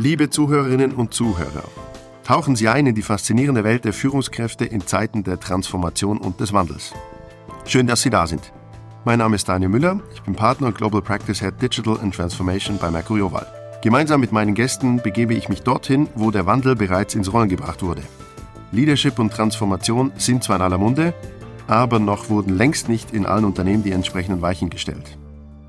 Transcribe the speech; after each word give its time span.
Liebe 0.00 0.30
Zuhörerinnen 0.30 0.92
und 0.92 1.12
Zuhörer, 1.12 1.64
tauchen 2.22 2.54
Sie 2.54 2.68
ein 2.68 2.86
in 2.86 2.94
die 2.94 3.02
faszinierende 3.02 3.64
Welt 3.64 3.84
der 3.84 3.92
Führungskräfte 3.92 4.64
in 4.64 4.86
Zeiten 4.86 5.24
der 5.24 5.40
Transformation 5.40 6.18
und 6.18 6.38
des 6.38 6.52
Wandels. 6.52 6.94
Schön, 7.64 7.88
dass 7.88 8.02
Sie 8.02 8.10
da 8.10 8.28
sind. 8.28 8.52
Mein 9.04 9.18
Name 9.18 9.34
ist 9.34 9.48
Daniel 9.48 9.70
Müller, 9.70 10.00
ich 10.14 10.22
bin 10.22 10.36
Partner 10.36 10.68
und 10.68 10.76
Global 10.76 11.02
Practice 11.02 11.40
Head 11.40 11.60
Digital 11.60 11.98
and 11.98 12.14
Transformation 12.14 12.78
bei 12.78 12.92
Mercury 12.92 13.22
Oval. 13.22 13.44
Gemeinsam 13.82 14.20
mit 14.20 14.30
meinen 14.30 14.54
Gästen 14.54 15.02
begebe 15.02 15.34
ich 15.34 15.48
mich 15.48 15.62
dorthin, 15.62 16.08
wo 16.14 16.30
der 16.30 16.46
Wandel 16.46 16.76
bereits 16.76 17.16
ins 17.16 17.32
Rollen 17.32 17.48
gebracht 17.48 17.82
wurde. 17.82 18.02
Leadership 18.70 19.18
und 19.18 19.32
Transformation 19.32 20.12
sind 20.16 20.44
zwar 20.44 20.58
in 20.58 20.62
aller 20.62 20.78
Munde, 20.78 21.12
aber 21.66 21.98
noch 21.98 22.30
wurden 22.30 22.56
längst 22.56 22.88
nicht 22.88 23.12
in 23.12 23.26
allen 23.26 23.44
Unternehmen 23.44 23.82
die 23.82 23.90
entsprechenden 23.90 24.42
Weichen 24.42 24.70
gestellt. 24.70 25.18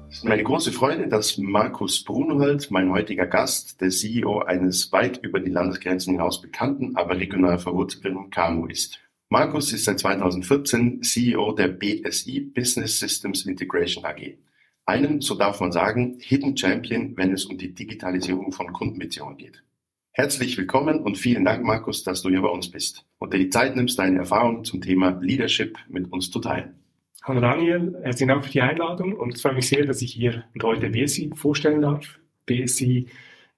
Es 0.09 0.17
ist 0.17 0.25
meine 0.25 0.43
große 0.43 0.71
Freude, 0.71 1.07
dass 1.07 1.37
Markus 1.37 2.03
Brunhold, 2.03 2.71
mein 2.71 2.91
heutiger 2.91 3.27
Gast, 3.27 3.79
der 3.79 3.89
CEO 3.89 4.39
eines 4.39 4.91
weit 4.91 5.19
über 5.23 5.39
die 5.39 5.51
Landesgrenzen 5.51 6.13
hinaus 6.13 6.41
bekannten, 6.41 6.95
aber 6.95 7.15
regional 7.19 7.59
verwurzelten 7.59 8.31
KMU 8.31 8.65
ist. 8.65 8.99
Markus 9.29 9.71
ist 9.71 9.85
seit 9.85 9.99
2014 9.99 11.03
CEO 11.03 11.53
der 11.53 11.67
BSI 11.67 12.39
Business 12.39 12.97
Systems 12.97 13.45
Integration 13.45 14.03
AG. 14.03 14.39
Einen, 14.87 15.21
so 15.21 15.35
darf 15.35 15.59
man 15.59 15.71
sagen, 15.71 16.17
Hidden 16.19 16.57
Champion, 16.57 17.15
wenn 17.15 17.31
es 17.31 17.45
um 17.45 17.59
die 17.59 17.75
Digitalisierung 17.75 18.51
von 18.51 18.73
Kundenbeziehungen 18.73 19.37
geht. 19.37 19.63
Herzlich 20.11 20.57
willkommen 20.57 21.01
und 21.01 21.19
vielen 21.19 21.45
Dank, 21.45 21.63
Markus, 21.63 22.03
dass 22.03 22.23
du 22.23 22.29
hier 22.29 22.41
bei 22.41 22.49
uns 22.49 22.71
bist 22.71 23.05
und 23.19 23.31
dir 23.31 23.37
die 23.37 23.49
Zeit 23.49 23.75
nimmst, 23.75 23.99
deine 23.99 24.17
Erfahrungen 24.17 24.65
zum 24.65 24.81
Thema 24.81 25.19
Leadership 25.21 25.77
mit 25.87 26.11
uns 26.11 26.31
zu 26.31 26.39
teilen. 26.39 26.79
Hallo 27.23 27.41
Daniel, 27.41 27.99
herzlichen 28.01 28.29
Dank 28.29 28.45
für 28.45 28.51
die 28.51 28.61
Einladung 28.61 29.13
und 29.13 29.33
es 29.33 29.41
freut 29.41 29.55
mich 29.55 29.67
sehr, 29.67 29.85
dass 29.85 30.01
ich 30.01 30.13
hier 30.13 30.45
heute 30.63 30.89
BSI 30.89 31.31
vorstellen 31.35 31.81
darf. 31.81 32.17
BSI 32.45 33.07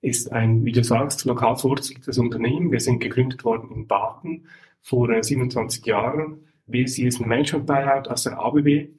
ist 0.01 0.31
ein, 0.31 0.65
wie 0.65 0.71
du 0.71 0.84
sagst, 0.84 1.25
lokal 1.25 1.55
verwurzeltes 1.55 2.17
Unternehmen. 2.17 2.71
Wir 2.71 2.79
sind 2.79 2.99
gegründet 2.99 3.45
worden 3.45 3.70
in 3.71 3.87
Baden 3.87 4.48
vor 4.81 5.07
27 5.23 5.85
äh, 5.85 5.90
Jahren. 5.91 6.48
BSI 6.65 7.05
ist 7.05 7.21
ein 7.21 7.29
Management-Buyout 7.29 8.07
aus 8.07 8.23
der 8.23 8.40
ABB. 8.40 8.90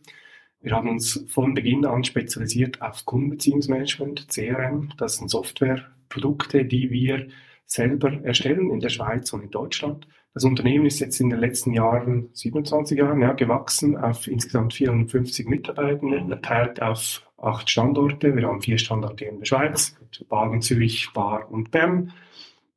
Wir 0.60 0.72
haben 0.72 0.88
uns 0.88 1.24
von 1.28 1.54
Beginn 1.54 1.84
an 1.84 2.04
spezialisiert 2.04 2.80
auf 2.80 3.04
Kundenbeziehungsmanagement, 3.04 4.28
CRM. 4.28 4.90
Das 4.96 5.16
sind 5.16 5.28
Softwareprodukte, 5.28 6.64
die 6.64 6.88
wir 6.92 7.26
selber 7.66 8.12
erstellen 8.22 8.70
in 8.70 8.78
der 8.78 8.90
Schweiz 8.90 9.32
und 9.32 9.42
in 9.42 9.50
Deutschland. 9.50 10.06
Das 10.34 10.44
Unternehmen 10.44 10.86
ist 10.86 11.00
jetzt 11.00 11.20
in 11.20 11.28
den 11.28 11.40
letzten 11.40 11.74
Jahren, 11.74 12.30
27 12.32 12.98
Jahren, 12.98 13.20
ja, 13.20 13.32
gewachsen 13.32 13.96
auf 13.96 14.26
insgesamt 14.26 14.72
450 14.72 15.46
Mitarbeitende, 15.46 16.24
verteilt 16.26 16.80
auf 16.80 17.22
acht 17.36 17.68
Standorte. 17.68 18.34
Wir 18.34 18.46
haben 18.46 18.62
vier 18.62 18.78
Standorte 18.78 19.26
in 19.26 19.40
der 19.40 19.44
Schweiz, 19.44 19.94
Baden, 20.28 20.62
Zürich, 20.62 21.10
Bar 21.12 21.50
und 21.50 21.70
Bern 21.70 22.12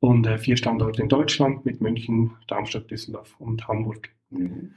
und 0.00 0.26
äh, 0.26 0.36
vier 0.36 0.58
Standorte 0.58 1.00
in 1.00 1.08
Deutschland 1.08 1.64
mit 1.64 1.80
München, 1.80 2.32
Darmstadt, 2.46 2.90
Düsseldorf 2.90 3.34
und 3.38 3.66
Hamburg. 3.66 4.10
Mhm. 4.30 4.72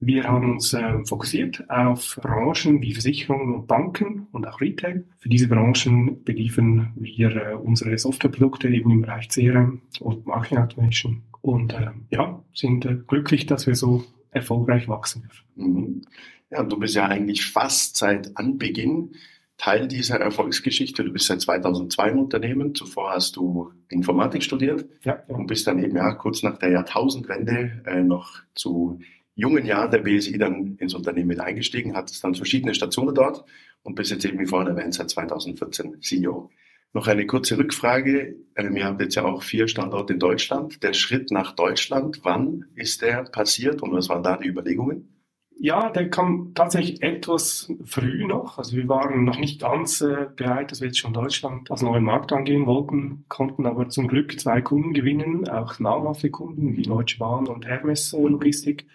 Wir 0.00 0.24
haben 0.24 0.52
uns 0.54 0.74
äh, 0.74 1.04
fokussiert 1.04 1.70
auf 1.70 2.18
Branchen 2.20 2.82
wie 2.82 2.92
Versicherungen 2.92 3.54
und 3.54 3.68
Banken 3.68 4.26
und 4.32 4.46
auch 4.46 4.60
Retail. 4.60 5.04
Für 5.18 5.28
diese 5.28 5.46
Branchen 5.48 6.24
beliefern 6.24 6.92
wir 6.96 7.36
äh, 7.36 7.54
unsere 7.54 7.96
Softwareprodukte 7.96 8.68
eben 8.68 8.90
im 8.90 9.02
Bereich 9.02 9.28
CRM 9.28 9.82
und 10.00 10.26
Marketing 10.26 10.58
Automation 10.58 11.22
und 11.44 11.74
äh, 11.74 11.90
ja, 12.08 12.42
sind 12.54 12.86
äh, 12.86 12.96
glücklich, 13.06 13.44
dass 13.44 13.66
wir 13.66 13.74
so 13.74 14.02
erfolgreich 14.30 14.88
wachsen 14.88 15.22
dürfen. 15.22 15.44
Mhm. 15.56 16.02
Ja, 16.50 16.62
du 16.62 16.78
bist 16.78 16.94
ja 16.94 17.06
eigentlich 17.06 17.44
fast 17.44 17.98
seit 17.98 18.34
Anbeginn 18.38 19.10
Teil 19.58 19.86
dieser 19.86 20.18
Erfolgsgeschichte. 20.20 21.04
Du 21.04 21.12
bist 21.12 21.26
seit 21.26 21.42
2002 21.42 22.10
im 22.10 22.18
Unternehmen. 22.18 22.74
Zuvor 22.74 23.10
hast 23.10 23.36
du 23.36 23.72
Informatik 23.90 24.42
studiert 24.42 24.86
ja, 25.04 25.22
ja. 25.28 25.34
und 25.34 25.46
bist 25.46 25.66
dann 25.66 25.84
eben 25.84 25.96
ja 25.96 26.14
kurz 26.14 26.42
nach 26.42 26.56
der 26.56 26.70
Jahrtausendwende 26.70 27.82
äh, 27.84 28.02
noch 28.02 28.38
zu 28.54 29.00
jungen 29.34 29.66
Jahren 29.66 29.90
der 29.90 29.98
BSI 29.98 30.38
dann 30.38 30.76
ins 30.78 30.94
Unternehmen 30.94 31.28
mit 31.28 31.40
eingestiegen, 31.40 31.94
hattest 31.94 32.24
dann 32.24 32.34
verschiedene 32.34 32.74
Stationen 32.74 33.14
dort 33.14 33.44
und 33.82 33.96
bist 33.96 34.10
jetzt 34.10 34.24
eben 34.24 34.38
wie 34.38 34.46
vorhin 34.46 34.74
erwähnt 34.74 34.94
seit 34.94 35.10
2014 35.10 36.00
CEO. 36.00 36.50
Noch 36.94 37.08
eine 37.08 37.26
kurze 37.26 37.58
Rückfrage. 37.58 38.36
Ähm, 38.54 38.76
ihr 38.76 38.84
habt 38.84 39.00
jetzt 39.00 39.16
ja 39.16 39.24
auch 39.24 39.42
vier 39.42 39.66
Standorte 39.66 40.12
in 40.12 40.20
Deutschland. 40.20 40.80
Der 40.84 40.94
Schritt 40.94 41.32
nach 41.32 41.52
Deutschland, 41.52 42.20
wann 42.22 42.66
ist 42.76 43.02
der 43.02 43.24
passiert 43.24 43.82
und 43.82 43.92
was 43.92 44.08
waren 44.08 44.22
da 44.22 44.36
die 44.36 44.48
Überlegungen? 44.48 45.10
Ja, 45.58 45.90
der 45.90 46.08
kam 46.08 46.52
tatsächlich 46.54 47.02
etwas 47.02 47.72
früh 47.84 48.26
noch. 48.26 48.58
Also 48.58 48.76
wir 48.76 48.88
waren 48.88 49.24
noch 49.24 49.38
nicht 49.38 49.60
ganz 49.60 50.02
äh, 50.02 50.26
bereit, 50.36 50.70
dass 50.70 50.80
wir 50.80 50.86
jetzt 50.86 50.98
schon 50.98 51.12
Deutschland 51.12 51.68
als 51.70 51.82
neuen 51.82 52.04
Markt 52.04 52.32
angehen 52.32 52.66
wollten, 52.66 53.24
konnten 53.28 53.66
aber 53.66 53.88
zum 53.88 54.06
Glück 54.06 54.38
zwei 54.38 54.60
Kunden 54.60 54.92
gewinnen, 54.92 55.48
auch 55.48 55.80
namhafte 55.80 56.30
Kunden 56.30 56.76
wie 56.76 56.82
Deutsche 56.82 57.18
Bahn 57.18 57.48
und 57.48 57.66
Hermes 57.66 58.12
äh, 58.12 58.20
Logistik 58.20 58.86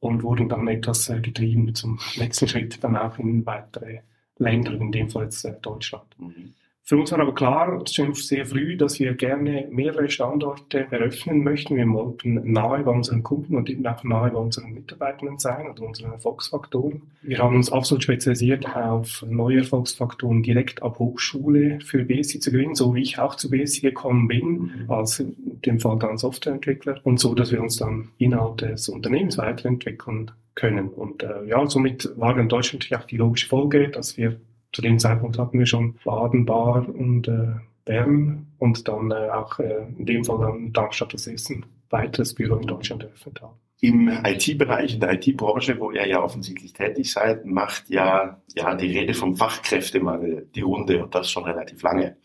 und 0.00 0.24
wurden 0.24 0.48
dann 0.48 0.66
etwas 0.66 1.08
äh, 1.08 1.20
getrieben 1.20 1.72
zum 1.74 2.00
nächsten 2.16 2.48
Schritt 2.48 2.82
dann 2.82 2.96
auch 2.96 3.18
in 3.18 3.46
weitere 3.46 4.00
Länder, 4.38 4.72
in 4.72 4.90
dem 4.90 5.08
Fall 5.08 5.24
jetzt 5.24 5.44
äh, 5.44 5.54
Deutschland. 5.60 6.06
Mhm. 6.18 6.54
Für 6.86 6.98
uns 6.98 7.10
war 7.12 7.20
aber 7.20 7.34
klar, 7.34 7.82
schon 7.90 8.12
sehr 8.12 8.44
früh, 8.44 8.76
dass 8.76 9.00
wir 9.00 9.14
gerne 9.14 9.66
mehrere 9.70 10.10
Standorte 10.10 10.86
eröffnen 10.90 11.42
möchten. 11.42 11.76
Wir 11.76 11.88
wollten 11.88 12.52
nahe 12.52 12.82
bei 12.82 12.90
unseren 12.90 13.22
Kunden 13.22 13.56
und 13.56 13.70
eben 13.70 13.86
auch 13.86 14.04
nahe 14.04 14.30
bei 14.30 14.38
unseren 14.38 14.74
Mitarbeitenden 14.74 15.38
sein 15.38 15.70
oder 15.70 15.82
unseren 15.82 16.12
Erfolgsfaktoren. 16.12 17.00
Wir 17.22 17.38
haben 17.38 17.56
uns 17.56 17.72
absolut 17.72 18.02
spezialisiert 18.02 18.76
auf 18.76 19.24
neue 19.26 19.60
Erfolgsfaktoren 19.60 20.42
direkt 20.42 20.82
ab 20.82 20.98
Hochschule 20.98 21.78
für 21.80 22.04
BSI 22.04 22.40
zu 22.40 22.50
gewinnen, 22.52 22.74
so 22.74 22.94
wie 22.94 23.00
ich 23.00 23.18
auch 23.18 23.36
zu 23.36 23.48
BSI 23.48 23.80
gekommen 23.80 24.28
bin, 24.28 24.84
als 24.88 25.20
in 25.20 25.34
dem 25.64 25.80
Fall 25.80 25.98
dann 25.98 26.18
Softwareentwickler 26.18 27.00
und 27.02 27.18
so, 27.18 27.34
dass 27.34 27.50
wir 27.50 27.62
uns 27.62 27.78
dann 27.78 28.08
innerhalb 28.18 28.58
des 28.58 28.90
Unternehmens 28.90 29.38
weiterentwickeln 29.38 30.32
können. 30.54 30.88
Und 30.90 31.22
äh, 31.22 31.46
ja, 31.46 31.66
somit 31.66 32.10
war 32.16 32.34
dann 32.34 32.50
Deutschland 32.50 32.82
natürlich 32.82 33.02
auch 33.02 33.06
die 33.06 33.16
logische 33.16 33.48
Folge, 33.48 33.88
dass 33.88 34.18
wir 34.18 34.36
zu 34.74 34.82
dem 34.82 34.98
Zeitpunkt 34.98 35.38
hatten 35.38 35.58
wir 35.58 35.66
schon 35.66 35.96
Baden, 36.04 36.44
Bar 36.44 36.86
und 36.88 37.28
äh, 37.28 37.54
Bern 37.84 38.46
und 38.58 38.86
dann 38.88 39.10
äh, 39.10 39.30
auch 39.30 39.58
äh, 39.58 39.86
in 39.98 40.04
dem 40.04 40.24
Fall 40.24 40.38
dann 40.40 40.72
Darmstadt 40.72 41.14
das 41.14 41.26
erste 41.26 41.60
weiteres 41.90 42.34
Büro 42.34 42.56
in 42.56 42.66
Deutschland 42.66 43.04
eröffnet 43.04 43.40
haben. 43.40 43.54
Im 43.80 44.08
IT-Bereich, 44.08 44.94
in 44.94 45.00
der 45.00 45.12
IT-Branche, 45.12 45.78
wo 45.78 45.90
ihr 45.90 46.06
ja 46.06 46.22
offensichtlich 46.22 46.72
tätig 46.72 47.12
seid, 47.12 47.44
macht 47.44 47.90
ja, 47.90 48.40
ja 48.54 48.74
die 48.74 48.98
Rede 48.98 49.14
vom 49.14 49.36
Fachkräftemangel 49.36 50.48
die 50.54 50.62
Runde 50.62 51.04
und 51.04 51.14
das 51.14 51.30
schon 51.30 51.44
relativ 51.44 51.82
lange. 51.82 52.16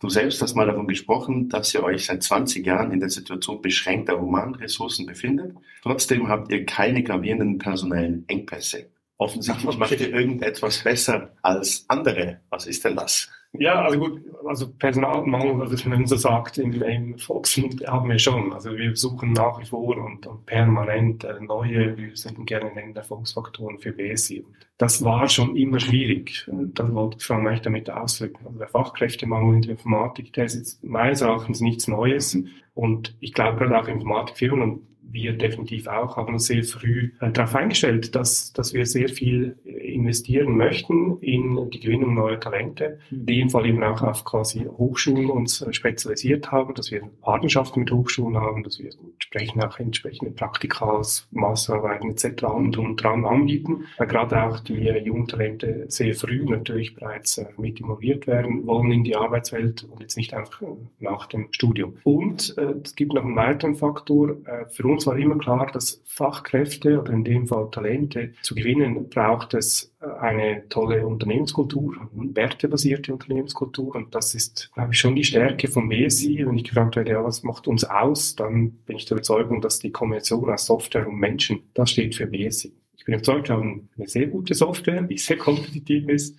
Du 0.00 0.08
selbst 0.08 0.42
hast 0.42 0.54
mal 0.54 0.66
davon 0.66 0.88
gesprochen, 0.88 1.48
dass 1.48 1.72
ihr 1.74 1.82
euch 1.82 2.06
seit 2.06 2.22
20 2.22 2.66
Jahren 2.66 2.92
in 2.92 3.00
der 3.00 3.08
Situation 3.08 3.62
beschränkter 3.62 4.20
Humanressourcen 4.20 5.06
befindet. 5.06 5.54
Trotzdem 5.82 6.28
habt 6.28 6.50
ihr 6.50 6.66
keine 6.66 7.02
gravierenden 7.02 7.58
personellen 7.58 8.24
Engpässe. 8.26 8.90
Offensichtlich 9.18 9.78
macht 9.78 10.00
ihr 10.00 10.12
irgendetwas 10.12 10.82
besser 10.84 11.30
als 11.42 11.84
andere. 11.88 12.40
Was 12.50 12.66
ist 12.66 12.84
denn 12.84 12.96
das? 12.96 13.30
Ja, 13.58 13.82
also 13.82 13.98
gut, 13.98 14.22
also 14.46 14.68
Personalmangel, 14.68 15.58
was 15.58 15.84
man 15.84 16.06
so 16.06 16.16
sagt, 16.16 16.58
im, 16.58 16.72
im 16.82 17.18
Volksmund 17.18 17.86
haben 17.86 18.10
wir 18.10 18.18
schon. 18.18 18.52
Also 18.52 18.76
wir 18.76 18.94
suchen 18.96 19.32
nach 19.32 19.58
wie 19.60 19.64
vor 19.64 19.96
und, 19.96 20.26
und 20.26 20.44
permanent 20.46 21.24
äh, 21.24 21.40
neue, 21.40 21.96
wir 21.96 22.16
sind 22.16 22.46
gerne 22.46 22.68
in 22.70 22.74
den 22.74 22.96
Erfolgsfaktoren 22.96 23.78
für 23.78 23.92
BSI. 23.92 24.44
Das 24.78 25.02
war 25.02 25.28
schon 25.28 25.56
immer 25.56 25.80
schwierig. 25.80 26.46
Das 26.74 26.92
wollte 26.92 27.16
ich 27.18 27.24
vor 27.24 27.36
allem 27.36 27.62
damit 27.62 27.88
ausdrücken. 27.88 28.46
Also 28.46 28.58
der 28.58 28.68
Fachkräftemangel 28.68 29.54
in 29.56 29.62
der 29.62 29.70
Informatik, 29.72 30.32
der 30.34 30.44
ist 30.44 30.56
jetzt 30.56 30.84
meines 30.84 31.22
Erachtens 31.22 31.60
nichts 31.60 31.88
Neues. 31.88 32.36
Und 32.74 33.16
ich 33.20 33.32
glaube 33.32 33.58
gerade 33.58 33.80
auch 33.80 33.88
Informatikfirmen 33.88 34.86
wir 35.10 35.32
definitiv 35.36 35.86
auch 35.86 36.16
haben 36.16 36.34
uns 36.34 36.46
sehr 36.46 36.62
früh 36.64 37.12
äh, 37.20 37.30
darauf 37.30 37.54
eingestellt, 37.54 38.14
dass, 38.14 38.52
dass 38.52 38.74
wir 38.74 38.86
sehr 38.86 39.08
viel 39.08 39.56
investieren 39.64 40.56
möchten 40.56 41.18
in 41.20 41.70
die 41.70 41.80
Gewinnung 41.80 42.14
neuer 42.14 42.40
Talente. 42.40 42.98
In 43.10 43.26
dem 43.26 43.50
Fall 43.50 43.66
eben 43.66 43.82
auch 43.82 44.02
auf 44.02 44.24
quasi 44.24 44.64
Hochschulen 44.64 45.30
uns 45.30 45.62
äh, 45.62 45.72
spezialisiert 45.72 46.50
haben, 46.52 46.74
dass 46.74 46.90
wir 46.90 47.02
Partnerschaften 47.22 47.80
mit 47.80 47.90
Hochschulen 47.90 48.36
haben, 48.36 48.62
dass 48.62 48.78
wir 48.78 48.90
entsprechend 49.14 49.64
auch 49.64 49.78
entsprechende 49.78 50.30
Praktikas, 50.32 51.28
Masterarbeiten 51.30 52.10
etc. 52.10 52.44
und, 52.44 52.76
und 52.78 52.96
dran 52.96 53.24
anbieten, 53.24 53.84
weil 53.98 54.06
gerade 54.06 54.42
auch 54.42 54.60
die 54.60 54.88
äh, 54.88 55.02
jungen 55.02 55.28
Talente 55.28 55.86
sehr 55.88 56.14
früh 56.14 56.44
natürlich 56.44 56.94
bereits 56.94 57.40
mit 57.56 57.80
involviert 57.80 58.26
werden 58.26 58.66
wollen 58.66 58.92
in 58.92 59.04
die 59.04 59.16
Arbeitswelt 59.16 59.84
und 59.84 60.00
jetzt 60.00 60.16
nicht 60.16 60.34
einfach 60.34 60.62
nach 60.98 61.26
dem 61.26 61.48
Studium. 61.50 61.96
Und 62.04 62.56
äh, 62.58 62.74
es 62.84 62.94
gibt 62.94 63.12
noch 63.14 63.24
einen 63.24 63.36
weiteren 63.36 63.76
Faktor. 63.76 64.36
Äh, 64.46 64.66
für 64.70 64.86
uns 64.86 64.95
war 65.04 65.16
immer 65.18 65.36
klar, 65.36 65.68
dass 65.72 66.00
Fachkräfte 66.06 67.00
oder 67.00 67.12
in 67.12 67.24
dem 67.24 67.48
Fall 67.48 67.68
Talente 67.72 68.32
zu 68.42 68.54
gewinnen, 68.54 69.08
braucht 69.10 69.54
es 69.54 69.92
äh, 70.00 70.06
eine 70.20 70.68
tolle 70.68 71.04
Unternehmenskultur, 71.04 71.96
eine 72.16 72.36
wertebasierte 72.36 73.12
Unternehmenskultur. 73.12 73.96
Und 73.96 74.14
das 74.14 74.36
ist, 74.36 74.70
glaube 74.74 74.92
ich, 74.92 74.98
schon 75.00 75.16
die 75.16 75.24
Stärke 75.24 75.66
von 75.66 75.88
BSI. 75.88 76.46
Wenn 76.46 76.56
ich 76.56 76.64
gefragt 76.64 76.94
werde, 76.94 77.10
ja, 77.10 77.24
was 77.24 77.42
macht 77.42 77.66
uns 77.66 77.82
aus, 77.82 78.36
dann 78.36 78.70
bin 78.86 78.96
ich 78.96 79.06
der 79.06 79.16
Überzeugung, 79.16 79.60
dass 79.60 79.80
die 79.80 79.90
Kombination 79.90 80.48
aus 80.48 80.66
Software 80.66 81.08
und 81.08 81.18
Menschen, 81.18 81.64
das 81.74 81.90
steht 81.90 82.14
für 82.14 82.26
BSI. 82.26 82.72
Ich 82.96 83.04
bin 83.04 83.14
überzeugt, 83.14 83.48
wir 83.48 83.56
haben 83.56 83.88
eine 83.96 84.08
sehr 84.08 84.26
gute 84.26 84.54
Software, 84.54 85.02
die 85.02 85.18
sehr 85.18 85.36
kompetitiv 85.38 86.08
ist. 86.08 86.38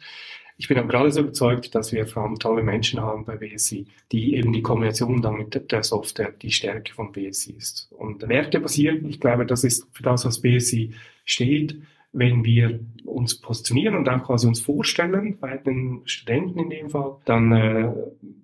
Ich 0.60 0.68
bin 0.68 0.78
aber 0.78 0.88
gerade 0.88 1.12
so 1.12 1.22
überzeugt, 1.22 1.76
dass 1.76 1.92
wir 1.92 2.08
vor 2.08 2.24
allem 2.24 2.40
tolle 2.40 2.64
Menschen 2.64 3.00
haben 3.00 3.26
bei 3.26 3.36
BSI, 3.38 3.86
die 4.12 4.36
eben 4.36 4.52
die 4.54 4.64
Kombination 4.64 5.22
dann 5.22 5.38
mit 5.38 5.72
der 5.72 5.84
Software 5.84 6.32
die 6.32 6.52
Stärke 6.52 6.94
von 6.94 7.12
BSI 7.12 7.54
ist. 7.54 7.92
Und 7.92 8.28
Werte 8.28 8.60
basiert, 8.60 9.06
ich 9.08 9.20
glaube, 9.20 9.46
das 9.46 9.64
ist 9.64 9.88
für 9.94 10.04
das, 10.04 10.26
was 10.26 10.42
BSI 10.42 10.96
steht, 11.26 11.80
wenn 12.12 12.44
wir 12.44 12.80
uns 13.06 13.36
positionieren 13.40 13.96
und 13.96 14.10
auch 14.10 14.24
quasi 14.24 14.48
uns 14.48 14.62
vorstellen, 14.62 15.38
bei 15.40 15.58
den 15.58 16.02
Studenten 16.06 16.60
in 16.60 16.70
dem 16.72 16.90
Fall, 16.90 17.18
dann 17.26 17.52
äh, 17.52 17.94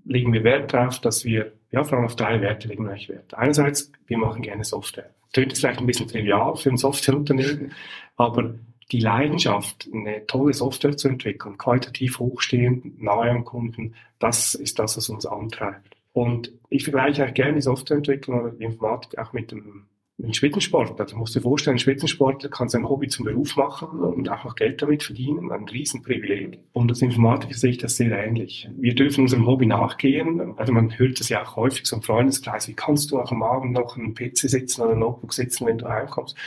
legen 0.05 0.33
wir 0.33 0.43
Wert 0.43 0.73
darauf, 0.73 0.99
dass 0.99 1.25
wir, 1.25 1.53
ja, 1.71 1.83
vor 1.83 1.97
allem 1.97 2.05
auf 2.05 2.15
drei 2.15 2.41
Werte 2.41 2.67
legen 2.67 2.83
wir 2.83 2.91
eigentlich 2.91 3.09
Wert. 3.09 3.33
Einerseits, 3.33 3.91
wir 4.05 4.19
machen 4.19 4.43
gerne 4.43 4.63
Software. 4.63 5.09
Tönt 5.31 5.47
jetzt 5.47 5.61
vielleicht 5.61 5.79
ein 5.79 5.87
bisschen 5.87 6.07
trivial 6.07 6.55
für 6.55 6.69
ein 6.69 6.77
Softwareunternehmen, 6.77 7.71
aber 8.15 8.53
die 8.91 8.99
Leidenschaft, 8.99 9.89
eine 9.91 10.25
tolle 10.27 10.53
Software 10.53 10.97
zu 10.97 11.07
entwickeln, 11.07 11.57
qualitativ 11.57 12.19
hochstehend, 12.19 13.01
nahe 13.01 13.29
am 13.29 13.45
Kunden, 13.45 13.95
das 14.19 14.55
ist 14.55 14.79
das, 14.79 14.97
was 14.97 15.09
uns 15.09 15.25
antreibt. 15.25 15.95
Und 16.13 16.51
ich 16.69 16.83
vergleiche 16.83 17.23
eigentlich 17.23 17.35
gerne 17.35 17.55
die 17.55 17.61
Softwareentwicklung 17.61 18.41
oder 18.41 18.51
die 18.51 18.63
Informatik 18.63 19.17
auch 19.17 19.33
mit 19.33 19.51
dem 19.51 19.85
ein 20.23 20.33
Spitzensportler. 20.33 21.05
Du 21.05 21.17
musst 21.17 21.35
dir 21.35 21.41
vorstellen, 21.41 21.75
ein 21.75 21.79
Spitzensportler 21.79 22.49
kann 22.49 22.69
sein 22.69 22.87
Hobby 22.87 23.07
zum 23.07 23.25
Beruf 23.25 23.57
machen 23.57 23.99
und 23.99 24.29
auch 24.29 24.45
noch 24.45 24.55
Geld 24.55 24.81
damit 24.81 25.03
verdienen. 25.03 25.51
Ein 25.51 25.67
Riesenprivileg. 25.67 26.59
Und 26.71 26.89
als 26.89 27.01
Informatiker 27.01 27.53
sehe 27.53 27.71
ich 27.71 27.77
das 27.77 27.97
sehr 27.97 28.11
ähnlich. 28.11 28.69
Wir 28.77 28.95
dürfen 28.95 29.21
unserem 29.21 29.45
Hobby 29.45 29.65
nachgehen. 29.65 30.57
Also 30.57 30.71
man 30.71 30.97
hört 30.97 31.19
das 31.19 31.29
ja 31.29 31.43
auch 31.43 31.55
häufig 31.57 31.85
so 31.85 31.97
im 31.97 32.01
Freundeskreis. 32.01 32.67
Wie 32.67 32.73
kannst 32.73 33.11
du 33.11 33.19
auch 33.19 33.31
am 33.31 33.43
Abend 33.43 33.73
noch 33.73 33.97
einen 33.97 34.13
PC 34.13 34.37
sitzen 34.37 34.81
oder 34.81 34.93
ein 34.93 34.99
Notebook 34.99 35.33
sitzen, 35.33 35.65
wenn 35.65 35.77
du 35.77 35.87
heimkommst? 35.87 36.37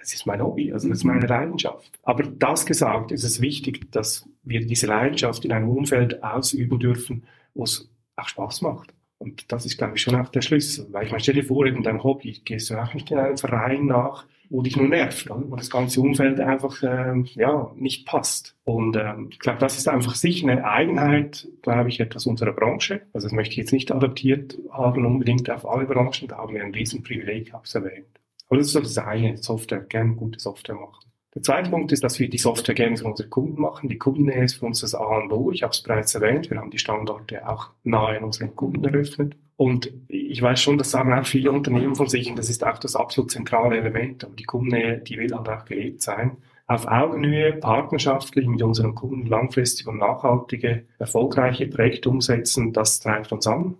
Das 0.00 0.12
ist 0.12 0.26
mein 0.26 0.42
Hobby, 0.42 0.72
also 0.72 0.88
das 0.88 0.98
ist 0.98 1.04
meine 1.04 1.26
Leidenschaft. 1.26 1.90
Aber 2.02 2.24
das 2.24 2.66
gesagt, 2.66 3.12
ist 3.12 3.24
es 3.24 3.40
wichtig, 3.40 3.90
dass 3.92 4.28
wir 4.42 4.64
diese 4.64 4.86
Leidenschaft 4.86 5.44
in 5.44 5.52
einem 5.52 5.68
Umfeld 5.68 6.22
ausüben 6.22 6.78
dürfen, 6.78 7.24
wo 7.54 7.64
es 7.64 7.88
auch 8.16 8.28
Spaß 8.28 8.62
macht. 8.62 8.95
Und 9.18 9.50
das 9.50 9.64
ist, 9.64 9.78
glaube 9.78 9.96
ich, 9.96 10.02
schon 10.02 10.14
auch 10.14 10.28
der 10.28 10.42
Schlüssel. 10.42 10.86
Weil 10.90 11.06
ich 11.06 11.10
meine, 11.10 11.22
stell 11.22 11.34
dir 11.34 11.44
vor, 11.44 11.66
in 11.66 11.82
deinem 11.82 12.02
Hobby 12.02 12.40
gehst 12.44 12.70
du 12.70 12.76
auch 12.76 12.92
nicht 12.92 13.10
in 13.10 13.18
einen 13.18 13.36
Verein 13.36 13.86
nach, 13.86 14.26
wo 14.50 14.62
dich 14.62 14.76
nur 14.76 14.88
nervt, 14.88 15.28
wo 15.30 15.56
das 15.56 15.70
ganze 15.70 16.00
Umfeld 16.00 16.38
einfach 16.40 16.82
ähm, 16.82 17.26
ja, 17.34 17.72
nicht 17.76 18.06
passt. 18.06 18.54
Und 18.64 18.96
ähm, 18.96 19.28
ich 19.30 19.38
glaube, 19.38 19.58
das 19.58 19.76
ist 19.76 19.88
einfach 19.88 20.14
sicher 20.14 20.48
eine 20.48 20.64
Eigenheit, 20.64 21.48
glaube 21.62 21.88
ich, 21.88 22.00
etwas 22.00 22.26
unserer 22.26 22.52
Branche. 22.52 23.02
Also 23.12 23.26
das 23.26 23.32
möchte 23.32 23.52
ich 23.52 23.58
jetzt 23.58 23.72
nicht 23.72 23.90
adaptiert 23.90 24.58
haben 24.70 25.04
unbedingt 25.04 25.50
auf 25.50 25.66
alle 25.66 25.86
Branchen, 25.86 26.28
da 26.28 26.38
haben 26.38 26.54
wir 26.54 26.62
ein 26.62 26.74
Riesenprivileg, 26.74 27.52
habe 27.52 27.64
ich 27.66 27.74
erwähnt. 27.74 28.06
Aber 28.48 28.58
das 28.58 28.68
ist 28.68 28.76
das 28.76 28.98
eine, 28.98 29.36
Software, 29.38 29.80
gerne 29.80 30.14
gute 30.14 30.38
Software 30.38 30.76
machen. 30.76 31.04
Der 31.36 31.42
zweite 31.42 31.68
Punkt 31.68 31.92
ist, 31.92 32.02
dass 32.02 32.18
wir 32.18 32.30
die 32.30 32.38
Software 32.38 32.74
gerne 32.74 32.96
für 32.96 33.04
unsere 33.04 33.28
Kunden 33.28 33.60
machen. 33.60 33.90
Die 33.90 33.98
Kundennähe 33.98 34.44
ist 34.44 34.54
für 34.54 34.64
uns 34.64 34.80
das 34.80 34.94
A 34.94 35.18
und 35.18 35.30
O. 35.30 35.52
Ich 35.52 35.62
habe 35.62 35.70
es 35.70 35.82
bereits 35.82 36.14
erwähnt. 36.14 36.50
Wir 36.50 36.56
haben 36.56 36.70
die 36.70 36.78
Standorte 36.78 37.46
auch 37.46 37.68
nahe 37.84 38.16
an 38.16 38.24
unseren 38.24 38.56
Kunden 38.56 38.82
eröffnet. 38.82 39.36
Und 39.56 39.92
ich 40.08 40.40
weiß 40.40 40.58
schon, 40.58 40.78
das 40.78 40.90
sagen 40.90 41.12
auch 41.12 41.26
viele 41.26 41.52
Unternehmen 41.52 41.94
von 41.94 42.08
sich, 42.08 42.30
und 42.30 42.38
das 42.38 42.48
ist 42.48 42.64
auch 42.64 42.78
das 42.78 42.96
absolut 42.96 43.30
zentrale 43.30 43.76
Element. 43.76 44.24
Aber 44.24 44.34
die 44.34 44.44
Kundennähe, 44.44 44.96
die 44.96 45.18
will 45.18 45.30
halt 45.36 45.46
auch 45.50 45.66
gelebt 45.66 46.00
sein. 46.00 46.38
Auf 46.68 46.86
Augenhöhe, 46.86 47.52
partnerschaftlich 47.52 48.46
mit 48.46 48.62
unseren 48.62 48.94
Kunden 48.94 49.26
langfristig 49.26 49.86
und 49.86 49.98
nachhaltige, 49.98 50.86
erfolgreiche 50.98 51.66
Projekte 51.66 52.08
umsetzen, 52.08 52.72
das 52.72 53.00
treibt 53.00 53.30
uns 53.30 53.46
an. 53.46 53.74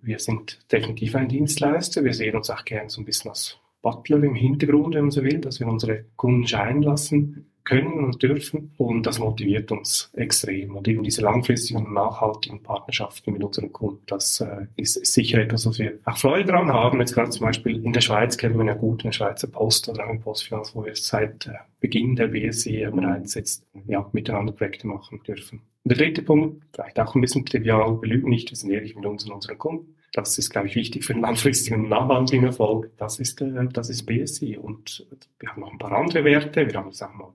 Wir 0.00 0.20
sind 0.20 0.60
definitiv 0.70 1.16
ein 1.16 1.28
Dienstleister. 1.28 2.04
Wir 2.04 2.14
sehen 2.14 2.36
uns 2.36 2.50
auch 2.50 2.64
gerne 2.64 2.88
so 2.88 3.00
ein 3.00 3.04
bisschen 3.04 3.30
als 3.30 3.58
Butler 3.82 4.22
im 4.22 4.34
Hintergrund, 4.34 4.94
wenn 4.94 5.02
man 5.02 5.10
so 5.10 5.22
will, 5.22 5.38
dass 5.38 5.60
wir 5.60 5.66
unsere 5.66 6.04
Kunden 6.16 6.46
scheinen 6.46 6.82
lassen 6.82 7.50
können 7.64 8.04
und 8.04 8.22
dürfen. 8.22 8.72
Und 8.76 9.06
das 9.06 9.18
motiviert 9.18 9.70
uns 9.70 10.10
extrem. 10.14 10.76
Und 10.76 10.88
eben 10.88 11.02
diese 11.02 11.22
langfristigen 11.22 11.84
und 11.86 11.92
nachhaltigen 11.92 12.62
Partnerschaften 12.62 13.32
mit 13.32 13.44
unseren 13.44 13.72
Kunden, 13.72 14.02
das 14.06 14.40
äh, 14.40 14.66
ist, 14.76 15.04
sicher 15.06 15.38
etwas, 15.38 15.66
was 15.66 15.78
wir 15.78 15.98
auch 16.04 16.18
Freude 16.18 16.52
daran 16.52 16.72
haben. 16.72 17.00
Jetzt 17.00 17.14
gerade 17.14 17.30
zum 17.30 17.46
Beispiel 17.46 17.84
in 17.84 17.92
der 17.92 18.00
Schweiz 18.00 18.36
kennen 18.36 18.58
wir 18.58 18.64
ja 18.64 18.74
gut 18.74 19.04
in 19.04 19.08
der 19.08 19.12
Schweizer 19.12 19.48
Post 19.48 19.88
oder 19.88 20.08
in 20.10 20.20
Postfinanz, 20.20 20.74
wo 20.74 20.84
wir 20.84 20.96
seit 20.96 21.46
äh, 21.46 21.52
Beginn 21.80 22.16
der 22.16 22.28
BSI 22.28 22.88
bereits 22.92 23.34
jetzt 23.34 23.64
ja, 23.86 24.08
miteinander 24.12 24.52
Projekte 24.52 24.86
machen 24.86 25.20
dürfen. 25.26 25.60
Und 25.84 25.96
der 25.96 25.98
dritte 25.98 26.22
Punkt, 26.22 26.62
vielleicht 26.74 26.98
auch 26.98 27.14
ein 27.14 27.20
bisschen 27.20 27.46
trivial, 27.46 28.00
wir 28.02 28.08
lügen 28.08 28.28
nicht, 28.28 28.50
wir 28.50 28.56
sind 28.56 28.70
ehrlich 28.70 28.96
mit 28.96 29.06
uns 29.06 29.24
und 29.24 29.32
unseren 29.32 29.58
Kunden. 29.58 29.94
Das 30.12 30.38
ist, 30.38 30.50
glaube 30.50 30.66
ich, 30.66 30.74
wichtig 30.74 31.04
für 31.04 31.12
den 31.12 31.22
langfristigen 31.22 31.88
nachhaltigen 31.88 32.44
Erfolg. 32.44 32.90
Das 32.96 33.18
ist, 33.20 33.40
äh, 33.40 33.68
das 33.72 33.90
ist 33.90 34.06
BSI. 34.06 34.56
Und 34.56 35.06
wir 35.38 35.50
haben 35.50 35.60
noch 35.60 35.72
ein 35.72 35.78
paar 35.78 35.92
andere 35.92 36.24
Werte. 36.24 36.66
Wir 36.66 36.74
haben 36.74 36.88
es 36.88 37.02
auch 37.02 37.14
mal 37.14 37.32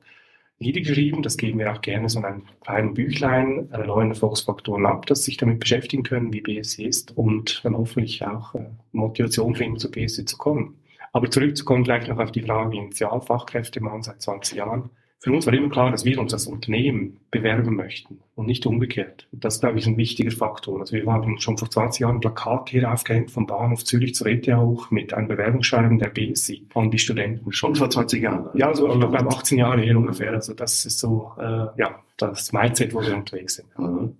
niedergeschrieben. 0.59 1.23
Das 1.23 1.37
geben 1.37 1.59
wir 1.59 1.71
auch 1.71 1.81
gerne 1.81 2.09
so 2.09 2.19
in 2.19 2.25
einem 2.25 2.43
kleinen 2.61 2.93
Büchlein, 2.93 3.71
äh, 3.71 3.85
neuen 3.85 4.09
Erfolgsfaktoren 4.09 4.85
ab, 4.85 5.05
dass 5.05 5.23
sich 5.23 5.37
damit 5.37 5.59
beschäftigen 5.59 6.03
können, 6.03 6.33
wie 6.33 6.41
BSI 6.41 6.85
ist 6.85 7.15
und 7.17 7.61
dann 7.63 7.77
hoffentlich 7.77 8.25
auch 8.25 8.55
äh, 8.55 8.65
Motivation 8.91 9.55
finden, 9.55 9.77
zu 9.77 9.91
BSI 9.91 10.25
zu 10.25 10.37
kommen. 10.37 10.77
Aber 11.13 11.29
zurückzukommen 11.29 11.85
gleich 11.85 12.07
noch 12.07 12.19
auf 12.19 12.31
die 12.31 12.41
Frage 12.41 12.77
Initialfachkräfte 12.77 13.81
machen 13.81 14.03
seit 14.03 14.21
20 14.21 14.57
Jahren. 14.57 14.89
Für 15.19 15.31
uns 15.31 15.45
war 15.47 15.53
immer 15.53 15.69
klar, 15.69 15.89
dass 15.91 16.05
wir 16.05 16.19
uns 16.19 16.33
als 16.33 16.45
Unternehmen 16.45 17.17
bewerben 17.31 17.75
möchten 17.75 18.19
und 18.35 18.45
nicht 18.45 18.65
umgekehrt. 18.65 19.27
Und 19.31 19.43
das, 19.43 19.59
glaube 19.59 19.77
ich, 19.77 19.85
ist 19.85 19.87
ein 19.87 19.97
wichtiger 19.97 20.31
Faktor. 20.31 20.79
Also 20.79 20.95
wir 20.95 21.05
haben 21.11 21.39
schon 21.39 21.57
vor 21.57 21.69
20 21.69 22.01
Jahren 22.01 22.17
ein 22.17 22.19
Plakat 22.19 22.69
hier 22.69 22.91
aufgehängt 22.91 23.31
vom 23.31 23.47
Bahnhof 23.47 23.83
Zürich 23.83 24.13
zur 24.13 24.27
ETH 24.27 24.47
hoch 24.47 24.91
mit 24.91 25.13
einem 25.13 25.27
Bewerbungsschreiben 25.27 25.97
der 25.97 26.09
BSI 26.09 26.67
an 26.75 26.91
die 26.91 26.99
Studenten. 26.99 27.51
Schon 27.51 27.75
vor 27.75 27.89
20 27.89 28.21
Jahren? 28.21 28.49
Ja, 28.53 28.67
also 28.67 28.87
ich 28.91 28.99
glaube 28.99 29.17
18 29.17 29.57
Jahre 29.57 29.81
her 29.81 29.97
ungefähr. 29.97 30.31
Also 30.31 30.53
das 30.53 30.85
ist 30.85 30.99
so, 30.99 31.31
äh, 31.39 31.67
ja, 31.77 31.99
das 32.17 32.53
Mindset, 32.53 32.93
wo 32.93 33.01
wir 33.01 33.15
unterwegs 33.15 33.55
sind. 33.55 33.79
Mhm. 33.79 34.17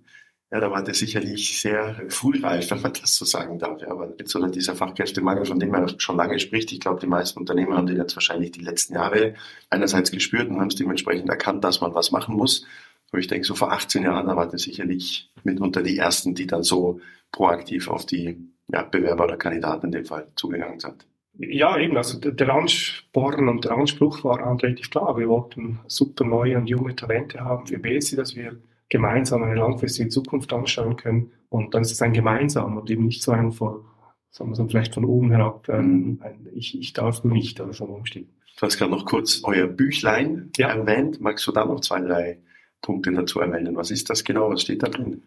Ja, 0.56 0.60
da 0.60 0.70
war 0.70 0.82
der 0.82 0.94
sicherlich 0.94 1.60
sehr 1.60 2.02
frühreif, 2.08 2.70
wenn 2.70 2.80
man 2.80 2.94
das 2.94 3.14
so 3.14 3.26
sagen 3.26 3.58
darf. 3.58 3.82
Ja, 3.82 3.90
aber 3.90 4.14
jetzt 4.18 4.34
oder 4.34 4.48
dieser 4.48 4.74
Fachkräftemangel, 4.74 5.44
von 5.44 5.58
dem 5.58 5.68
man 5.68 6.00
schon 6.00 6.16
lange 6.16 6.38
spricht, 6.38 6.72
ich 6.72 6.80
glaube, 6.80 6.98
die 6.98 7.06
meisten 7.06 7.40
Unternehmen 7.40 7.74
haben 7.74 7.86
den 7.86 7.98
jetzt 7.98 8.16
wahrscheinlich 8.16 8.52
die 8.52 8.62
letzten 8.62 8.94
Jahre 8.94 9.34
einerseits 9.68 10.10
gespürt 10.10 10.48
und 10.48 10.58
haben 10.58 10.68
es 10.68 10.76
dementsprechend 10.76 11.28
erkannt, 11.28 11.62
dass 11.62 11.82
man 11.82 11.94
was 11.94 12.10
machen 12.10 12.36
muss. 12.36 12.66
Aber 13.10 13.20
ich 13.20 13.26
denke, 13.26 13.46
so 13.46 13.54
vor 13.54 13.70
18 13.70 14.04
Jahren, 14.04 14.28
da 14.28 14.34
war 14.34 14.48
das 14.48 14.62
sicherlich 14.62 15.30
mitunter 15.44 15.82
die 15.82 15.98
ersten, 15.98 16.34
die 16.34 16.46
dann 16.46 16.62
so 16.62 17.00
proaktiv 17.32 17.88
auf 17.88 18.06
die 18.06 18.38
ja, 18.72 18.82
Bewerber 18.82 19.24
oder 19.24 19.36
Kandidaten 19.36 19.86
in 19.86 19.92
dem 19.92 20.06
Fall 20.06 20.26
zugegangen 20.36 20.80
sind. 20.80 21.06
Ja, 21.38 21.76
eben. 21.76 21.98
Also 21.98 22.18
der 22.18 22.48
Ansporn 22.48 23.50
und 23.50 23.66
der 23.66 23.72
Anspruch 23.72 24.24
war 24.24 24.38
relativ 24.38 24.88
klar. 24.88 25.18
Wir 25.18 25.28
wollten 25.28 25.80
super 25.86 26.24
neue 26.24 26.56
und 26.56 26.66
junge 26.66 26.96
Talente 26.96 27.40
haben 27.40 27.66
für 27.66 27.78
BSI, 27.78 28.16
dass 28.16 28.34
wir 28.34 28.56
gemeinsam 28.88 29.42
eine 29.42 29.54
langfristige 29.54 30.08
Zukunft 30.08 30.52
anschauen 30.52 30.96
können. 30.96 31.32
Und 31.48 31.74
dann 31.74 31.82
ist 31.82 31.92
es 31.92 32.02
ein 32.02 32.12
gemeinsam 32.12 32.76
und 32.76 32.90
eben 32.90 33.06
nicht 33.06 33.22
so 33.22 33.32
ein 33.32 33.52
von, 33.52 33.84
sagen 34.30 34.50
wir 34.50 34.56
so, 34.56 34.66
vielleicht 34.66 34.94
von 34.94 35.04
oben 35.04 35.30
herab, 35.30 35.68
ähm, 35.68 36.20
ein 36.22 36.48
ich, 36.52 36.78
ich 36.78 36.92
darf 36.92 37.24
nicht 37.24 37.60
oder 37.60 37.72
so 37.72 37.84
umstehen. 37.84 38.28
Du 38.58 38.66
hast 38.66 38.78
gerade 38.78 38.90
noch 38.90 39.04
kurz 39.04 39.42
euer 39.44 39.66
Büchlein 39.66 40.50
ja. 40.56 40.68
erwähnt. 40.68 41.20
Magst 41.20 41.46
du 41.46 41.52
da 41.52 41.64
noch 41.64 41.80
zwei, 41.80 42.00
drei 42.00 42.38
Punkte 42.80 43.12
dazu 43.12 43.40
erwähnen? 43.40 43.76
Was 43.76 43.90
ist 43.90 44.08
das 44.08 44.24
genau? 44.24 44.50
Was 44.50 44.62
steht 44.62 44.82
da 44.82 44.88
drin? 44.88 45.22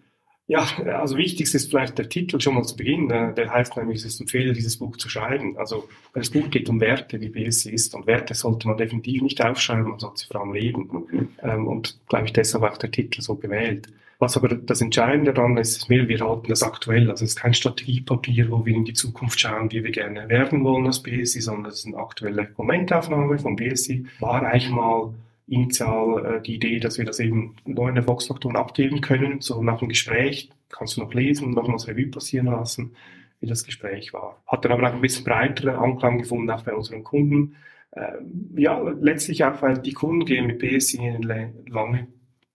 Ja, 0.49 0.67
also 0.97 1.15
wichtigst 1.15 1.53
ist 1.53 1.69
vielleicht 1.69 1.99
der 1.99 2.09
Titel 2.09 2.41
schon 2.41 2.55
mal 2.55 2.63
zu 2.63 2.75
Beginn. 2.75 3.07
Der 3.07 3.53
heißt 3.53 3.77
nämlich, 3.77 3.99
es 3.99 4.05
ist 4.05 4.19
ein 4.19 4.27
Fehler, 4.27 4.51
dieses 4.51 4.77
Buch 4.77 4.97
zu 4.97 5.07
schreiben. 5.07 5.55
Also 5.59 5.87
das 6.15 6.31
Buch 6.31 6.49
geht 6.49 6.67
um 6.69 6.81
Werte, 6.81 7.21
wie 7.21 7.29
BSC 7.29 7.69
ist. 7.69 7.93
Und 7.93 8.07
Werte 8.07 8.33
sollte 8.33 8.67
man 8.67 8.75
definitiv 8.75 9.21
nicht 9.21 9.45
aufschreiben, 9.45 9.91
man 9.91 9.99
sollte 9.99 10.21
sie 10.21 10.25
vor 10.25 10.41
allem 10.41 10.53
leben. 10.53 11.29
Mhm. 11.43 11.67
Und 11.67 11.99
glaube 12.09 12.25
ich, 12.25 12.33
deshalb 12.33 12.63
auch 12.63 12.77
der 12.77 12.89
Titel 12.89 13.21
so 13.21 13.35
gewählt. 13.35 13.89
Was 14.17 14.37
aber 14.37 14.49
das 14.49 14.81
Entscheidende 14.81 15.33
daran 15.33 15.55
ist, 15.55 15.77
ist 15.77 15.89
wir, 15.89 16.07
wir 16.07 16.19
halten 16.19 16.47
das 16.49 16.63
aktuell. 16.63 17.11
Also 17.11 17.25
es 17.25 17.33
ist 17.33 17.39
kein 17.39 17.53
Strategiepapier, 17.53 18.49
wo 18.49 18.65
wir 18.65 18.75
in 18.75 18.85
die 18.85 18.93
Zukunft 18.93 19.39
schauen, 19.39 19.71
wie 19.71 19.83
wir 19.83 19.91
gerne 19.91 20.29
werden 20.29 20.63
wollen 20.63 20.87
als 20.87 21.03
BSI, 21.03 21.41
sondern 21.41 21.71
es 21.71 21.81
ist 21.81 21.85
eine 21.85 21.97
aktuelle 21.97 22.49
Momentaufnahme 22.57 23.37
von 23.37 23.55
BSI. 23.55 24.07
War 24.19 24.41
eigentlich 24.41 24.71
mal 24.71 25.13
initial 25.49 26.25
äh, 26.25 26.41
die 26.41 26.55
Idee, 26.55 26.79
dass 26.79 26.97
wir 26.97 27.05
das 27.05 27.19
eben 27.19 27.55
neuen 27.65 27.97
Erfolgsfaktoren 27.97 28.57
abgeben 28.57 29.01
können. 29.01 29.41
So 29.41 29.61
nach 29.63 29.79
dem 29.79 29.89
Gespräch 29.89 30.49
kannst 30.69 30.97
du 30.97 31.01
noch 31.01 31.13
lesen 31.13 31.45
und 31.45 31.55
nochmals 31.55 31.87
Revue 31.87 32.07
passieren 32.07 32.47
lassen, 32.47 32.95
wie 33.39 33.47
das 33.47 33.65
Gespräch 33.65 34.13
war. 34.13 34.41
Hat 34.47 34.63
dann 34.65 34.71
aber 34.71 34.89
auch 34.89 34.93
ein 34.93 35.01
bisschen 35.01 35.25
breiteren 35.25 35.75
Anklang 35.75 36.19
gefunden, 36.19 36.49
auch 36.51 36.63
bei 36.63 36.73
unseren 36.73 37.03
Kunden. 37.03 37.55
Äh, 37.91 38.17
ja, 38.55 38.79
letztlich 38.79 39.43
auch, 39.43 39.61
weil 39.61 39.79
die 39.79 39.93
Kunden 39.93 40.25
gehen 40.25 40.47
mit 40.47 40.59
BSI 40.59 40.97
in 40.97 41.29
eine 41.29 41.53
lange, 41.67 42.07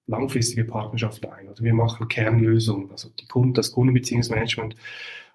langfristige 0.06 0.64
Partnerschaft 0.64 1.26
ein. 1.26 1.48
Also 1.48 1.64
wir 1.64 1.74
machen 1.74 2.08
Kernlösungen. 2.08 2.90
Also 2.90 3.08
die 3.08 3.26
Kunden, 3.26 3.54
das 3.54 3.72
Kundenbeziehungsmanagement, 3.72 4.76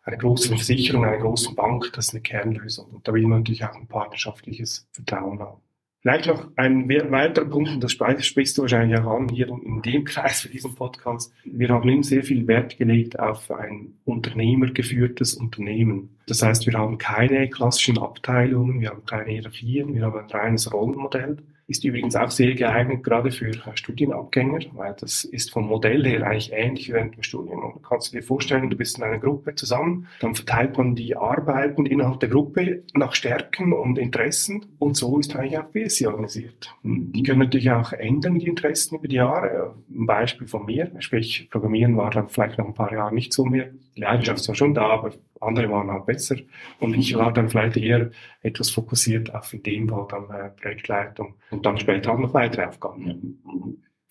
eine 0.04 0.18
große 0.18 0.50
Versicherung, 0.50 1.04
eine 1.04 1.20
große 1.20 1.54
Bank, 1.56 1.92
das 1.94 2.08
ist 2.08 2.14
eine 2.14 2.22
Kernlösung. 2.22 2.90
Und 2.92 3.08
da 3.08 3.14
will 3.14 3.24
man 3.24 3.40
natürlich 3.40 3.66
auch 3.66 3.76
ein 3.76 3.88
partnerschaftliches 3.88 4.88
Vertrauen 4.92 5.40
haben. 5.40 5.62
Vielleicht 6.02 6.28
noch 6.28 6.48
ein 6.56 6.88
weiterer 6.88 7.44
Punkt, 7.44 7.72
und 7.72 7.84
das 7.84 7.92
sprichst 7.92 8.58
du 8.58 8.62
wahrscheinlich 8.62 8.98
auch 9.00 9.18
an 9.18 9.28
hier 9.28 9.50
in 9.50 9.82
dem 9.82 10.06
Kreis 10.06 10.42
für 10.42 10.50
diesen 10.50 10.74
Podcast. 10.74 11.34
Wir 11.44 11.68
haben 11.70 11.90
eben 11.90 12.04
sehr 12.04 12.24
viel 12.24 12.48
Wert 12.48 12.78
gelegt 12.78 13.20
auf 13.20 13.52
ein 13.52 13.96
unternehmergeführtes 14.06 15.34
Unternehmen. 15.34 16.16
Das 16.26 16.42
heißt, 16.42 16.66
wir 16.68 16.74
haben 16.74 16.98
keine 16.98 17.50
klassischen 17.50 17.98
Abteilungen, 17.98 18.80
wir 18.80 18.92
haben 18.92 19.06
keine 19.06 19.32
Hierarchien, 19.32 19.94
wir 19.94 20.04
haben 20.04 20.20
ein 20.20 20.30
reines 20.30 20.72
Rollenmodell. 20.72 21.38
Ist 21.70 21.84
übrigens 21.84 22.16
auch 22.16 22.32
sehr 22.32 22.56
geeignet, 22.56 23.04
gerade 23.04 23.32
für 23.32 23.52
Studienabgänger, 23.76 24.60
weil 24.74 24.96
das 25.00 25.24
ist 25.24 25.52
vom 25.52 25.68
Modell 25.68 26.04
her 26.04 26.26
eigentlich 26.26 26.52
ähnlich 26.52 26.92
während 26.92 27.16
dem 27.16 27.24
Studium. 27.24 27.64
Und 27.64 27.84
kannst 27.84 28.12
du 28.12 28.18
dir 28.18 28.24
vorstellen, 28.24 28.70
du 28.72 28.76
bist 28.76 28.98
in 28.98 29.04
einer 29.04 29.20
Gruppe 29.20 29.54
zusammen, 29.54 30.08
dann 30.20 30.34
verteilt 30.34 30.78
man 30.78 30.96
die 30.96 31.16
Arbeiten 31.16 31.86
innerhalb 31.86 32.20
der 32.22 32.30
Gruppe 32.30 32.84
nach 32.96 33.14
Stärken 33.14 33.72
und 33.72 34.00
Interessen 34.00 34.66
und 34.80 34.98
so 34.98 35.20
ist 35.20 35.36
eigentlich 35.36 35.60
auch 35.60 35.66
BSI 35.66 36.08
organisiert. 36.08 36.76
Die 36.84 37.24
können 37.24 37.40
natürlich 37.40 37.70
auch 37.70 37.94
ändern, 37.94 38.40
die 38.40 38.48
Interessen 38.48 38.98
über 38.98 39.08
die 39.08 39.18
Jahre. 39.18 39.76
Ein 39.90 40.08
Beispiel 40.08 40.48
von 40.48 40.66
mir, 40.66 40.92
sprich 41.00 41.50
Programmieren 41.52 41.96
war 41.98 42.10
dann 42.10 42.28
vielleicht 42.28 42.58
nach 42.58 42.66
ein 42.66 42.74
paar 42.74 42.92
Jahren 42.92 43.14
nicht 43.14 43.32
so 43.32 43.46
mehr. 43.46 43.70
Leidenschaft 44.00 44.48
war 44.48 44.56
schon 44.56 44.74
da, 44.74 44.88
aber 44.88 45.14
andere 45.40 45.70
waren 45.70 45.92
halt 45.92 46.06
besser. 46.06 46.36
Und 46.80 46.96
ich 46.96 47.16
war 47.16 47.34
dann 47.34 47.50
vielleicht 47.50 47.78
eher 47.78 48.12
etwas 48.42 48.70
fokussiert 48.70 49.34
auf 49.34 49.52
dem 49.52 49.90
Fall 49.90 50.08
dann 50.10 50.30
äh, 50.30 50.50
Projektleitung 50.50 51.36
und 51.52 51.66
dann 51.66 51.78
später 51.78 52.14
auch 52.14 52.20
noch 52.20 52.34
weitere 52.34 52.66
Aufgaben. 52.66 53.40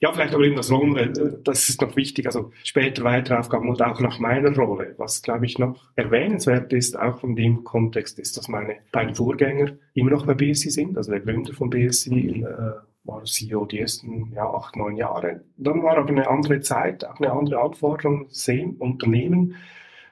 Ja, 0.01 0.13
vielleicht 0.13 0.33
aber 0.33 0.45
eben 0.45 0.55
das 0.55 0.71
Rollen, 0.71 0.97
äh, 0.97 1.13
das 1.43 1.69
ist 1.69 1.81
noch 1.81 1.97
wichtig, 1.97 2.27
also 2.27 2.53
später 2.63 3.03
weitere 3.03 3.37
Aufgaben 3.37 3.69
und 3.69 3.83
auch 3.83 4.01
nach 4.01 4.21
meiner 4.21 4.55
Rolle. 4.55 4.95
Was, 4.97 5.23
glaube 5.23 5.47
ich, 5.47 5.59
noch 5.59 5.91
erwähnenswert 5.97 6.73
ist, 6.73 6.97
auch 6.97 7.25
in 7.25 7.35
dem 7.35 7.65
Kontext, 7.65 8.19
ist, 8.21 8.37
dass 8.37 8.49
meine 8.49 8.77
beiden 8.93 9.17
Vorgänger 9.17 9.73
immer 9.95 10.11
noch 10.11 10.25
bei 10.25 10.35
BSI 10.35 10.71
sind, 10.71 10.97
also 10.97 11.11
der 11.11 11.21
Gründer 11.21 11.53
von 11.53 11.69
BSI, 11.69 12.45
äh, 12.47 12.88
war 13.09 13.25
CEO 13.25 13.65
die 13.65 13.81
ersten 13.81 14.33
ja, 14.35 14.49
acht, 14.49 14.77
neun 14.77 14.97
Jahre. 14.97 15.41
Dann 15.57 15.83
war 15.83 15.97
aber 15.97 16.11
eine 16.11 16.29
andere 16.29 16.61
Zeit, 16.61 17.05
auch 17.05 17.19
eine 17.19 17.33
andere 17.33 17.61
Anforderung, 17.61 18.27
sehen 18.29 18.77
Unternehmen. 18.79 19.57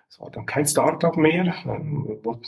Es 0.09 0.19
war 0.19 0.31
dann 0.31 0.47
kein 0.47 0.67
Startup 0.67 1.17
mehr. 1.17 1.55
Wir 1.65 2.39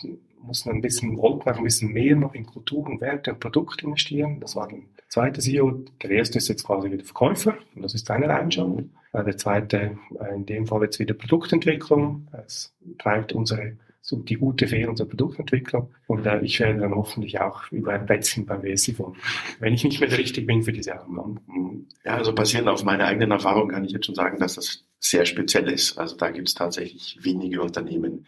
mussten 0.40 0.71
ein 0.71 0.81
bisschen, 0.81 1.19
wollten 1.19 1.49
auch 1.50 1.59
ein 1.59 1.64
bisschen 1.64 1.93
mehr 1.93 2.17
noch 2.17 2.35
in 2.35 2.47
Kultur 2.47 2.87
und 2.87 3.00
Werte 3.00 3.33
und 3.33 3.40
Produkte 3.40 3.85
investieren. 3.85 4.40
Das 4.40 4.57
war 4.57 4.69
der 4.69 4.78
zweite 5.09 5.40
CEO. 5.40 5.85
Der 6.02 6.11
erste 6.11 6.38
ist 6.38 6.49
jetzt 6.49 6.64
quasi 6.64 6.90
wieder 6.90 7.05
Verkäufer 7.05 7.55
und 7.75 7.83
das 7.83 7.95
ist 7.95 8.07
seine 8.07 8.26
Leidenschaft. 8.26 8.85
Der 9.12 9.37
zweite, 9.37 9.99
äh, 10.21 10.35
in 10.35 10.47
dem 10.47 10.67
Fall 10.67 10.83
jetzt 10.83 10.99
wieder 10.99 11.14
Produktentwicklung. 11.14 12.28
Es 12.47 12.75
treibt 12.99 13.33
unsere 13.33 13.76
so 14.09 14.17
die 14.17 14.37
gute 14.37 14.67
Fehler 14.67 14.88
unserer 14.88 15.07
Produktentwicklung. 15.07 15.91
Und 16.07 16.25
äh, 16.25 16.41
ich 16.41 16.59
werde 16.61 16.81
dann 16.81 16.95
hoffentlich 16.95 17.38
auch 17.41 17.71
über 17.71 17.93
ein 17.93 18.07
Plätzchen 18.07 18.47
beim 18.47 18.62
WSI 18.62 18.95
von, 18.95 19.15
wenn 19.61 19.75
ich 19.75 19.85
nicht 19.85 20.00
mehr 20.00 20.09
der 20.09 20.17
Richtige 20.17 20.47
bin 20.47 20.62
für 20.62 20.73
diese 20.73 20.99
Aufgaben. 20.99 21.87
Ja, 22.07 22.15
also 22.15 22.35
basierend 22.35 22.71
auf 22.71 22.85
meiner 22.85 23.05
eigenen 23.05 23.33
Erfahrung 23.33 23.69
kann 23.69 23.85
ich 23.85 23.93
jetzt 23.93 24.07
schon 24.07 24.15
sagen, 24.15 24.38
dass 24.38 24.55
das 24.55 24.83
sehr 24.99 25.27
speziell 25.27 25.69
ist. 25.69 25.99
Also 25.99 26.17
da 26.17 26.31
gibt 26.31 26.49
es 26.49 26.55
tatsächlich 26.55 27.19
wenige 27.21 27.61
Unternehmen. 27.61 28.25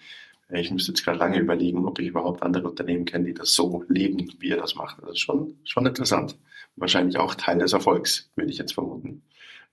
Ich 0.51 0.71
müsste 0.71 0.93
jetzt 0.93 1.03
gerade 1.03 1.19
lange 1.19 1.39
überlegen, 1.39 1.87
ob 1.87 1.99
ich 1.99 2.09
überhaupt 2.09 2.43
andere 2.43 2.69
Unternehmen 2.69 3.07
kenne, 3.07 3.25
die 3.25 3.35
das 3.35 3.55
so 3.55 3.83
leben, 3.89 4.31
wie 4.39 4.51
er 4.51 4.59
das 4.59 4.75
macht. 4.75 4.99
Das 5.01 5.13
ist 5.13 5.21
schon, 5.21 5.57
schon 5.65 5.87
interessant. 5.87 6.37
Wahrscheinlich 6.77 7.17
auch 7.17 7.35
Teil 7.37 7.59
des 7.59 7.73
Erfolgs, 7.73 8.31
würde 8.37 8.51
ich 8.51 8.59
jetzt 8.59 8.75
vermuten. 8.75 9.23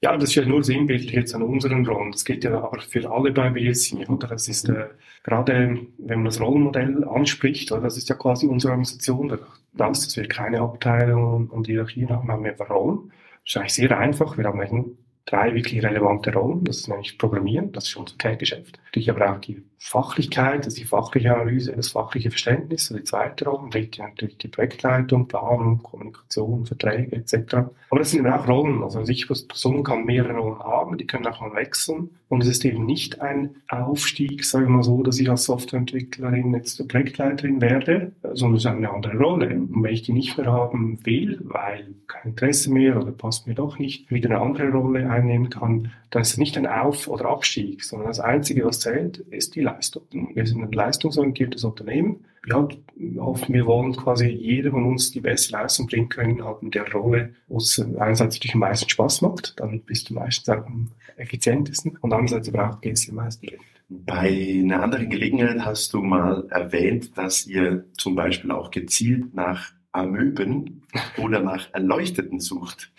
Ja, 0.03 0.15
das 0.15 0.29
ist 0.29 0.35
ja 0.35 0.45
nur 0.45 0.63
sinnbildlich 0.63 1.11
jetzt 1.11 1.33
an 1.33 1.41
unseren 1.41 1.85
Rollen. 1.85 2.11
Das 2.11 2.23
geht 2.23 2.43
ja 2.43 2.55
aber 2.61 2.79
für 2.81 3.09
alle 3.09 3.31
bei 3.31 3.49
BSI, 3.49 4.05
oder? 4.07 4.27
Das 4.27 4.47
ist 4.47 4.69
äh, 4.69 4.89
gerade, 5.23 5.87
wenn 5.97 6.19
man 6.19 6.25
das 6.25 6.39
Rollenmodell 6.39 7.03
anspricht, 7.03 7.71
oder? 7.71 7.81
das 7.81 7.97
ist 7.97 8.07
ja 8.09 8.15
quasi 8.15 8.45
unsere 8.45 8.73
Organisation. 8.73 9.27
Das, 9.73 10.01
dass 10.03 10.15
wir 10.15 10.27
keine 10.27 10.61
Abteilung 10.61 11.47
und 11.49 11.65
Hierarchien 11.65 12.09
haben, 12.09 12.31
haben 12.31 12.43
wir 12.43 12.53
Rollen. 12.53 13.11
Das 13.43 13.55
ist 13.55 13.57
eigentlich 13.57 13.73
sehr 13.73 13.97
einfach. 13.97 14.37
Wir 14.37 14.45
haben 14.45 14.59
eigentlich 14.59 14.85
drei 15.27 15.53
wirklich 15.53 15.83
relevante 15.83 16.33
Rollen. 16.33 16.63
Das 16.63 16.77
ist 16.77 16.87
nämlich 16.87 17.17
Programmieren, 17.17 17.71
das 17.71 17.89
ist 17.89 17.95
unser 17.97 18.15
Kerngeschäft. 18.17 18.79
Natürlich 18.85 19.11
aber 19.11 19.31
auch 19.31 19.39
die 19.39 19.61
Fachlichkeit, 19.79 20.61
das 20.61 20.73
ist 20.73 20.79
die 20.79 20.85
fachliche 20.85 21.35
Analyse, 21.35 21.73
das 21.73 21.89
fachliche 21.89 22.31
Verständnis, 22.31 22.89
also 22.89 22.97
die 22.97 23.03
zweite 23.03 23.45
Rolle. 23.45 23.69
Dritte 23.69 24.01
natürlich 24.01 24.37
die 24.39 24.47
Projektleitung, 24.47 25.27
Planung, 25.27 25.83
Kommunikation, 25.83 26.65
Verträge 26.65 27.15
etc. 27.15 27.55
Aber 27.89 27.99
das 27.99 28.11
sind 28.11 28.21
eben 28.21 28.33
auch 28.33 28.47
Rollen. 28.47 28.81
Also 28.81 29.01
ich 29.01 29.29
als 29.29 29.47
Person 29.47 29.83
kann 29.83 30.05
mehrere 30.05 30.37
Rollen 30.37 30.59
haben, 30.59 30.97
die 30.97 31.05
können 31.05 31.27
auch 31.27 31.41
mal 31.41 31.53
wechseln. 31.53 32.09
Und 32.29 32.41
es 32.41 32.49
ist 32.49 32.65
eben 32.65 32.85
nicht 32.85 33.21
ein 33.21 33.55
Aufstieg, 33.67 34.43
sagen 34.43 34.65
wir 34.65 34.71
mal 34.71 34.83
so, 34.83 35.03
dass 35.03 35.19
ich 35.19 35.29
als 35.29 35.45
Softwareentwicklerin 35.45 36.53
jetzt 36.55 36.85
Projektleiterin 36.87 37.61
werde, 37.61 38.13
sondern 38.33 38.57
es 38.57 38.65
ist 38.65 38.71
eine 38.71 38.89
andere 38.89 39.17
Rolle. 39.17 39.49
Und 39.49 39.83
wenn 39.83 39.93
ich 39.93 40.01
die 40.03 40.13
nicht 40.13 40.37
mehr 40.37 40.51
haben 40.51 40.99
will, 41.05 41.39
weil 41.43 41.93
kein 42.07 42.31
Interesse 42.31 42.71
mehr 42.71 42.97
oder 42.97 43.11
passt 43.11 43.47
mir 43.47 43.53
doch 43.53 43.77
nicht, 43.77 44.09
wieder 44.09 44.31
eine 44.31 44.41
andere 44.41 44.71
Rolle 44.71 45.09
einnehmen 45.17 45.49
kann, 45.49 45.91
dann 46.09 46.21
ist 46.21 46.31
es 46.31 46.37
nicht 46.37 46.57
ein 46.57 46.67
Auf- 46.67 47.07
oder 47.07 47.25
Abstieg, 47.25 47.83
sondern 47.83 48.07
das 48.07 48.19
Einzige, 48.19 48.65
was 48.65 48.79
zählt, 48.79 49.17
ist 49.17 49.55
die 49.55 49.61
Leistung. 49.61 50.03
Wir 50.11 50.45
sind 50.45 50.61
ein 50.61 50.71
leistungsorientiertes 50.71 51.63
Unternehmen. 51.63 52.25
Ja, 52.47 52.65
wir 52.95 53.65
wollen 53.65 53.93
quasi 53.95 54.27
jeder 54.27 54.71
von 54.71 54.85
uns 54.85 55.11
die 55.11 55.19
beste 55.19 55.51
Leistung 55.51 55.87
bringen 55.87 56.07
können, 56.07 56.45
halt 56.45 56.61
in 56.61 56.71
der 56.71 56.89
Rolle, 56.91 57.33
wo 57.47 57.57
es 57.57 57.77
einerseits 57.79 58.35
natürlich 58.35 58.53
am 58.53 58.61
meisten 58.61 58.89
Spaß 58.89 59.21
macht, 59.21 59.59
dann 59.59 59.81
bist 59.81 60.09
du 60.09 60.13
meistens 60.13 60.47
auch 60.47 60.65
am 60.65 60.89
effizientesten 61.17 61.97
und 61.97 62.13
andererseits 62.13 62.47
aber 62.47 62.69
auch 62.69 62.79
gehst 62.79 63.07
du 63.07 63.11
am 63.11 63.17
meisten 63.17 63.47
Geld. 63.47 63.59
Bei 63.89 64.59
einer 64.61 64.83
anderen 64.83 65.09
Gelegenheit 65.09 65.65
hast 65.65 65.93
du 65.93 66.01
mal 66.01 66.45
erwähnt, 66.49 67.17
dass 67.17 67.47
ihr 67.47 67.85
zum 67.97 68.15
Beispiel 68.15 68.51
auch 68.51 68.71
gezielt 68.71 69.33
nach 69.33 69.71
Amöben 69.97 70.83
oder 71.17 71.39
nach 71.39 71.73
Erleuchteten 71.73 72.39
sucht. 72.39 72.91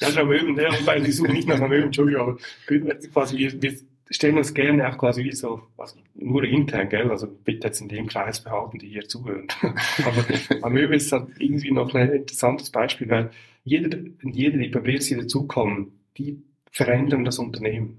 Ja, 0.00 0.10
nach 0.10 0.18
Amöben, 0.18 0.58
ja, 0.58 0.70
weil 0.84 1.02
die 1.02 1.12
suchen 1.12 1.32
nicht 1.32 1.48
nach 1.48 1.60
Amöben, 1.60 1.86
Entschuldigung, 1.86 2.38
aber 2.66 2.94
quasi, 3.12 3.38
wir, 3.38 3.62
wir 3.62 3.76
stellen 4.10 4.38
uns 4.38 4.54
gerne 4.54 4.88
auch 4.88 4.98
quasi 4.98 5.24
wie 5.24 5.32
so, 5.32 5.62
also 5.76 5.96
nur 6.14 6.44
intern, 6.44 6.88
gell, 6.88 7.10
also 7.10 7.26
bitte 7.26 7.68
jetzt 7.68 7.80
in 7.80 7.88
dem 7.88 8.06
Kreis 8.06 8.42
behalten, 8.42 8.78
die 8.78 8.88
hier 8.88 9.08
zuhören. 9.08 9.48
aber 9.62 10.24
Amöbe 10.62 10.96
ist 10.96 11.12
halt 11.12 11.28
irgendwie 11.38 11.72
noch 11.72 11.94
ein 11.94 12.12
interessantes 12.12 12.70
Beispiel, 12.70 13.08
weil 13.08 13.30
jeder, 13.64 13.98
jeder 14.22 14.58
die 14.58 14.68
bei 14.68 14.80
BSC 14.80 15.16
dazukommen, 15.16 16.00
die 16.16 16.42
verändern 16.70 17.24
das 17.24 17.38
Unternehmen. 17.38 17.98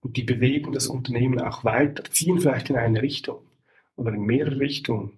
Und 0.00 0.16
die 0.16 0.22
bewegen 0.22 0.72
das 0.72 0.86
Unternehmen 0.88 1.40
auch 1.40 1.64
weiter, 1.64 2.04
ziehen 2.04 2.38
vielleicht 2.38 2.70
in 2.70 2.76
eine 2.76 3.02
Richtung 3.02 3.38
oder 3.96 4.12
in 4.12 4.22
mehrere 4.22 4.60
Richtungen 4.60 5.12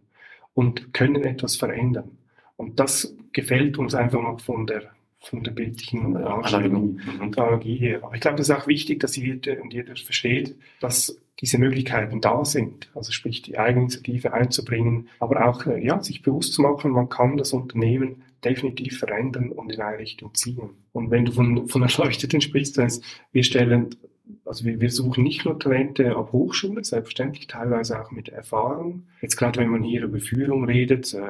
und 0.54 0.94
können 0.94 1.24
etwas 1.24 1.56
verändern. 1.56 2.17
Und 2.58 2.80
das 2.80 3.14
gefällt 3.32 3.78
uns 3.78 3.94
einfach 3.94 4.20
noch 4.20 4.40
von 4.40 4.66
der, 4.66 4.90
von 5.20 5.44
der 5.44 5.52
bildlichen 5.52 6.16
Analogie, 6.16 6.98
Analogie 7.20 7.76
her. 7.76 8.00
Aber 8.02 8.16
ich 8.16 8.20
glaube, 8.20 8.40
es 8.40 8.48
ist 8.48 8.54
auch 8.54 8.66
wichtig, 8.66 8.98
dass 8.98 9.16
jeder 9.16 9.62
und 9.62 9.72
jeder 9.72 9.94
versteht, 9.94 10.56
dass 10.80 11.16
diese 11.40 11.56
Möglichkeiten 11.58 12.20
da 12.20 12.44
sind. 12.44 12.90
Also 12.96 13.12
sprich, 13.12 13.42
die 13.42 13.58
Eigeninitiative 13.58 14.32
einzubringen, 14.32 15.08
aber 15.20 15.48
auch, 15.48 15.66
äh, 15.66 15.82
ja, 15.82 16.02
sich 16.02 16.22
bewusst 16.22 16.52
zu 16.52 16.62
machen, 16.62 16.90
man 16.90 17.08
kann 17.08 17.36
das 17.36 17.52
Unternehmen 17.52 18.22
definitiv 18.44 18.98
verändern 18.98 19.52
und 19.52 19.70
in 19.70 19.80
eine 19.80 19.98
Richtung 19.98 20.34
ziehen. 20.34 20.70
Und 20.92 21.12
wenn 21.12 21.26
du 21.26 21.32
von, 21.32 21.68
von 21.68 21.82
Erleuchteten 21.82 22.40
sprichst, 22.40 22.76
dann 22.76 22.86
ist, 22.86 23.04
wir 23.30 23.44
stellen 23.44 23.94
also 24.44 24.64
wir, 24.64 24.80
wir 24.80 24.90
suchen 24.90 25.24
nicht 25.24 25.44
nur 25.44 25.58
Talente 25.58 26.16
ab 26.16 26.32
Hochschule, 26.32 26.84
selbstverständlich 26.84 27.46
teilweise 27.46 28.00
auch 28.00 28.10
mit 28.10 28.28
Erfahrung. 28.28 29.06
Jetzt 29.20 29.36
gerade 29.36 29.60
wenn 29.60 29.68
man 29.68 29.82
hier 29.82 30.04
über 30.04 30.18
Führung 30.18 30.64
redet, 30.64 31.14
äh, 31.14 31.20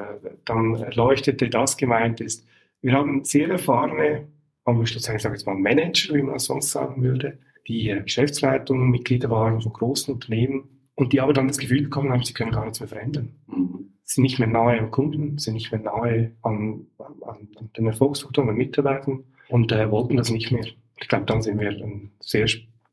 dann 0.45 0.75
erleuchtete 0.75 1.49
das 1.49 1.77
gemeint 1.77 2.21
ist. 2.21 2.45
Wir 2.81 2.93
haben 2.93 3.23
sehr 3.23 3.49
erfahrene, 3.49 4.27
aber 4.63 4.83
ich 4.83 4.99
sage 4.99 5.17
jetzt 5.17 5.45
mal 5.45 5.55
Manager, 5.55 6.15
wie 6.15 6.21
man 6.21 6.33
das 6.33 6.45
sonst 6.45 6.71
sagen 6.71 7.01
würde, 7.01 7.37
die 7.67 7.89
äh, 7.89 8.01
Geschäftsleitung, 8.01 8.89
Mitglieder 8.89 9.29
waren 9.29 9.61
von 9.61 9.73
großen 9.73 10.13
Unternehmen 10.13 10.69
und 10.95 11.13
die 11.13 11.21
aber 11.21 11.33
dann 11.33 11.47
das 11.47 11.57
Gefühl 11.57 11.83
bekommen 11.83 12.11
haben, 12.11 12.23
sie 12.23 12.33
können 12.33 12.51
gar 12.51 12.65
nichts 12.65 12.79
mehr 12.79 12.89
verändern. 12.89 13.33
Mhm. 13.47 13.93
Sie 14.03 14.15
sind 14.15 14.23
nicht 14.23 14.39
mehr 14.39 14.47
nahe 14.47 14.79
am 14.79 14.89
Kunden, 14.89 15.37
sind 15.37 15.53
nicht 15.53 15.71
mehr 15.71 15.81
nahe 15.81 16.31
an, 16.41 16.87
an, 16.97 17.47
an 17.55 17.69
den 17.77 17.85
Erfolgsfaktoren, 17.85 18.49
an 18.49 18.55
Mitarbeitern 18.55 19.23
und 19.49 19.71
äh, 19.71 19.91
wollten 19.91 20.17
das 20.17 20.31
nicht 20.31 20.51
mehr. 20.51 20.65
Ich 20.99 21.07
glaube, 21.07 21.25
dann 21.25 21.41
sind 21.41 21.59
wir 21.59 21.69
ein 21.69 22.11
sehr 22.19 22.47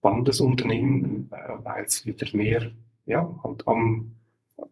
spannendes 0.07 0.41
Unternehmen, 0.41 1.29
äh, 1.33 1.65
weil 1.65 1.85
es 1.85 2.07
wieder 2.07 2.27
mehr 2.33 2.71
ja, 3.07 3.29
halt 3.43 3.67
am, 3.67 4.13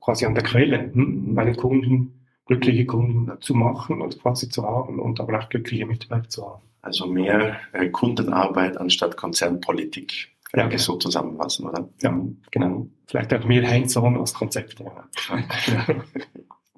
quasi 0.00 0.26
an 0.26 0.34
der 0.34 0.44
Quelle 0.44 0.92
hm, 0.92 1.34
bei 1.34 1.44
den 1.44 1.56
Kunden, 1.56 2.26
glückliche 2.46 2.86
Kunden 2.86 3.30
zu 3.40 3.54
machen 3.54 4.00
und 4.00 4.20
quasi 4.20 4.48
zu 4.48 4.62
haben 4.64 5.00
und 5.00 5.18
aber 5.20 5.38
auch 5.38 5.48
glückliche 5.48 5.86
Mitarbeiter 5.86 6.28
zu 6.28 6.46
haben. 6.46 6.62
Also 6.82 7.06
mehr 7.06 7.58
äh, 7.72 7.88
Kundenarbeit 7.88 8.76
anstatt 8.76 9.16
Konzernpolitik. 9.16 10.28
Ja, 10.54 10.70
ich 10.70 10.82
so 10.82 10.96
zusammenfassen, 10.96 11.66
oder? 11.66 11.88
Ja, 12.00 12.16
genau. 12.52 12.86
Vielleicht 13.08 13.34
auch 13.34 13.44
mehr 13.44 13.68
Hands-on 13.68 14.16
als 14.16 14.34
Konzept. 14.34 14.78
Ja. 14.78 15.08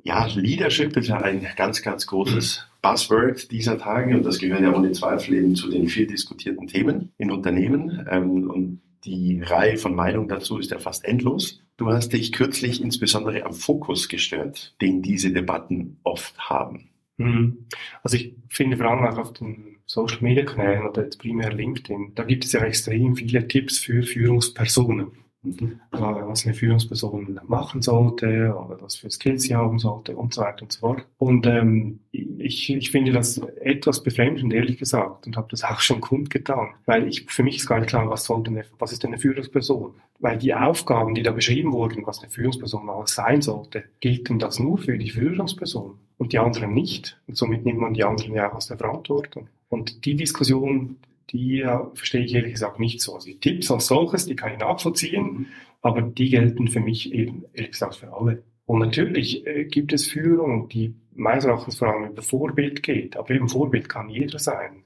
ja, 0.02 0.26
Leadership 0.26 0.96
ist 0.96 1.08
ja 1.08 1.18
ein 1.18 1.46
ganz, 1.56 1.82
ganz 1.82 2.06
großes 2.06 2.66
Buzzword 2.90 3.50
dieser 3.50 3.78
Tage 3.78 4.16
und 4.16 4.24
das 4.24 4.38
gehört 4.38 4.62
ja 4.62 4.72
ohne 4.74 4.92
Zweifel 4.92 5.34
eben 5.34 5.54
zu 5.56 5.70
den 5.70 5.88
viel 5.88 6.06
diskutierten 6.06 6.66
Themen 6.66 7.12
in 7.18 7.30
Unternehmen. 7.30 8.06
Ähm, 8.10 8.50
und 8.50 8.80
die 9.04 9.40
Reihe 9.40 9.76
von 9.76 9.94
Meinungen 9.94 10.28
dazu 10.28 10.58
ist 10.58 10.70
ja 10.70 10.78
fast 10.78 11.04
endlos. 11.04 11.62
Du 11.76 11.88
hast 11.88 12.12
dich 12.12 12.32
kürzlich 12.32 12.80
insbesondere 12.80 13.44
am 13.44 13.52
Fokus 13.52 14.08
gestört, 14.08 14.74
den 14.80 15.02
diese 15.02 15.32
Debatten 15.32 15.98
oft 16.02 16.38
haben. 16.38 16.90
Mhm. 17.18 17.66
Also 18.02 18.16
ich 18.16 18.34
finde 18.48 18.76
vor 18.76 18.86
allem 18.86 19.04
auch 19.04 19.18
auf 19.18 19.32
den 19.32 19.76
Social 19.86 20.18
Media 20.20 20.44
Kanälen 20.44 20.86
oder 20.86 21.04
jetzt 21.04 21.18
primär 21.18 21.52
LinkedIn, 21.52 22.12
da 22.14 22.24
gibt 22.24 22.44
es 22.44 22.52
ja 22.52 22.60
extrem 22.60 23.16
viele 23.16 23.46
Tipps 23.46 23.78
für 23.78 24.02
Führungspersonen. 24.02 25.12
Mhm. 25.46 25.80
was 25.90 26.44
eine 26.44 26.54
Führungsperson 26.54 27.40
machen 27.46 27.82
sollte 27.82 28.54
oder 28.54 28.80
was 28.80 28.96
für 28.96 29.10
Skills 29.10 29.42
sie 29.42 29.54
haben 29.54 29.78
sollte 29.78 30.16
und 30.16 30.34
so 30.34 30.42
weiter 30.42 30.62
und 30.62 30.72
so 30.72 30.80
fort. 30.80 31.06
Und 31.18 31.46
ähm, 31.46 32.00
ich, 32.10 32.70
ich 32.70 32.90
finde 32.90 33.12
das 33.12 33.38
etwas 33.60 34.02
befremdend, 34.02 34.52
ehrlich 34.52 34.78
gesagt, 34.78 35.26
und 35.26 35.36
habe 35.36 35.48
das 35.50 35.64
auch 35.64 35.80
schon 35.80 36.00
kundgetan, 36.00 36.70
weil 36.84 37.06
ich, 37.06 37.26
für 37.30 37.42
mich 37.42 37.56
ist 37.56 37.66
gar 37.66 37.78
nicht 37.78 37.88
klar, 37.88 38.08
was, 38.10 38.24
soll 38.24 38.42
denn, 38.42 38.62
was 38.78 38.92
ist 38.92 39.02
denn 39.02 39.10
eine 39.10 39.20
Führungsperson? 39.20 39.94
Weil 40.18 40.38
die 40.38 40.54
Aufgaben, 40.54 41.14
die 41.14 41.22
da 41.22 41.30
beschrieben 41.30 41.72
wurden, 41.72 42.06
was 42.06 42.20
eine 42.20 42.30
Führungsperson 42.30 42.88
alles 42.88 43.14
sein 43.14 43.42
sollte, 43.42 43.84
gelten 44.00 44.38
das 44.38 44.58
nur 44.58 44.78
für 44.78 44.98
die 44.98 45.10
Führungsperson 45.10 45.98
und 46.18 46.32
die 46.32 46.38
anderen 46.38 46.74
nicht. 46.74 47.20
Und 47.26 47.36
somit 47.36 47.64
nimmt 47.64 47.80
man 47.80 47.94
die 47.94 48.04
anderen 48.04 48.34
ja 48.34 48.50
auch 48.50 48.56
aus 48.56 48.68
der 48.68 48.78
Verantwortung. 48.78 49.48
Und 49.68 50.04
die 50.04 50.14
Diskussion, 50.14 50.96
die 51.30 51.58
ja, 51.58 51.90
verstehe 51.94 52.24
ich 52.24 52.34
ehrlich 52.34 52.52
gesagt 52.52 52.78
nicht 52.78 53.00
so. 53.00 53.14
Also 53.14 53.26
die 53.26 53.38
Tipps 53.38 53.70
als 53.70 53.86
solches, 53.86 54.26
die 54.26 54.36
kann 54.36 54.52
ich 54.52 54.58
nachvollziehen, 54.58 55.46
aber 55.82 56.02
die 56.02 56.30
gelten 56.30 56.68
für 56.68 56.80
mich 56.80 57.12
eben, 57.12 57.44
ehrlich 57.52 57.72
gesagt, 57.72 57.96
für 57.96 58.12
alle. 58.12 58.42
Und 58.66 58.80
natürlich 58.80 59.46
äh, 59.46 59.64
gibt 59.64 59.92
es 59.92 60.06
Führung, 60.06 60.68
die 60.68 60.94
meines 61.14 61.44
Erachtens 61.44 61.78
vor 61.78 61.88
allem 61.88 62.10
über 62.10 62.22
Vorbild 62.22 62.82
geht. 62.82 63.16
Aber 63.16 63.30
eben 63.30 63.48
Vorbild 63.48 63.88
kann 63.88 64.08
jeder 64.08 64.38
sein. 64.38 64.82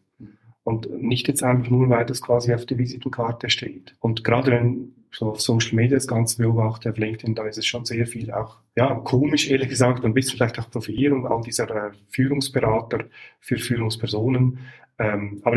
Und 0.62 1.02
nicht 1.02 1.26
jetzt 1.26 1.42
einfach 1.42 1.70
nur, 1.70 1.88
weil 1.88 2.04
das 2.04 2.20
quasi 2.20 2.52
auf 2.52 2.66
der 2.66 2.78
Visitenkarte 2.78 3.48
steht. 3.48 3.94
Und 3.98 4.22
gerade 4.22 4.52
wenn 4.52 4.92
so 5.10 5.30
auf 5.30 5.40
Social 5.40 5.74
Media 5.74 5.96
das 5.96 6.06
Ganze 6.06 6.42
beobachte, 6.42 6.90
auf 6.90 6.98
LinkedIn, 6.98 7.34
da 7.34 7.44
ist 7.46 7.58
es 7.58 7.66
schon 7.66 7.84
sehr 7.84 8.06
viel 8.06 8.30
auch, 8.30 8.58
ja, 8.76 8.94
komisch, 8.94 9.50
ehrlich 9.50 9.70
gesagt, 9.70 10.04
ein 10.04 10.14
bisschen 10.14 10.36
vielleicht 10.36 10.58
auch 10.58 10.70
Profilierung 10.70 11.26
all 11.26 11.40
dieser 11.42 11.68
äh, 11.70 11.90
Führungsberater 12.10 13.06
für 13.40 13.56
Führungspersonen. 13.56 14.58
Ähm, 14.98 15.40
aber 15.42 15.56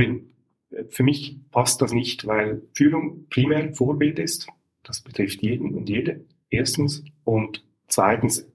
für 0.89 1.03
mich 1.03 1.37
passt 1.51 1.81
das 1.81 1.93
nicht, 1.93 2.25
weil 2.25 2.61
Führung 2.73 3.27
primär 3.29 3.73
Vorbild 3.73 4.19
ist. 4.19 4.47
Das 4.83 5.01
betrifft 5.01 5.41
jeden 5.41 5.73
und 5.73 5.89
jede. 5.89 6.21
Erstens. 6.49 7.03
Und 7.23 7.63
zweitens, 7.87 8.47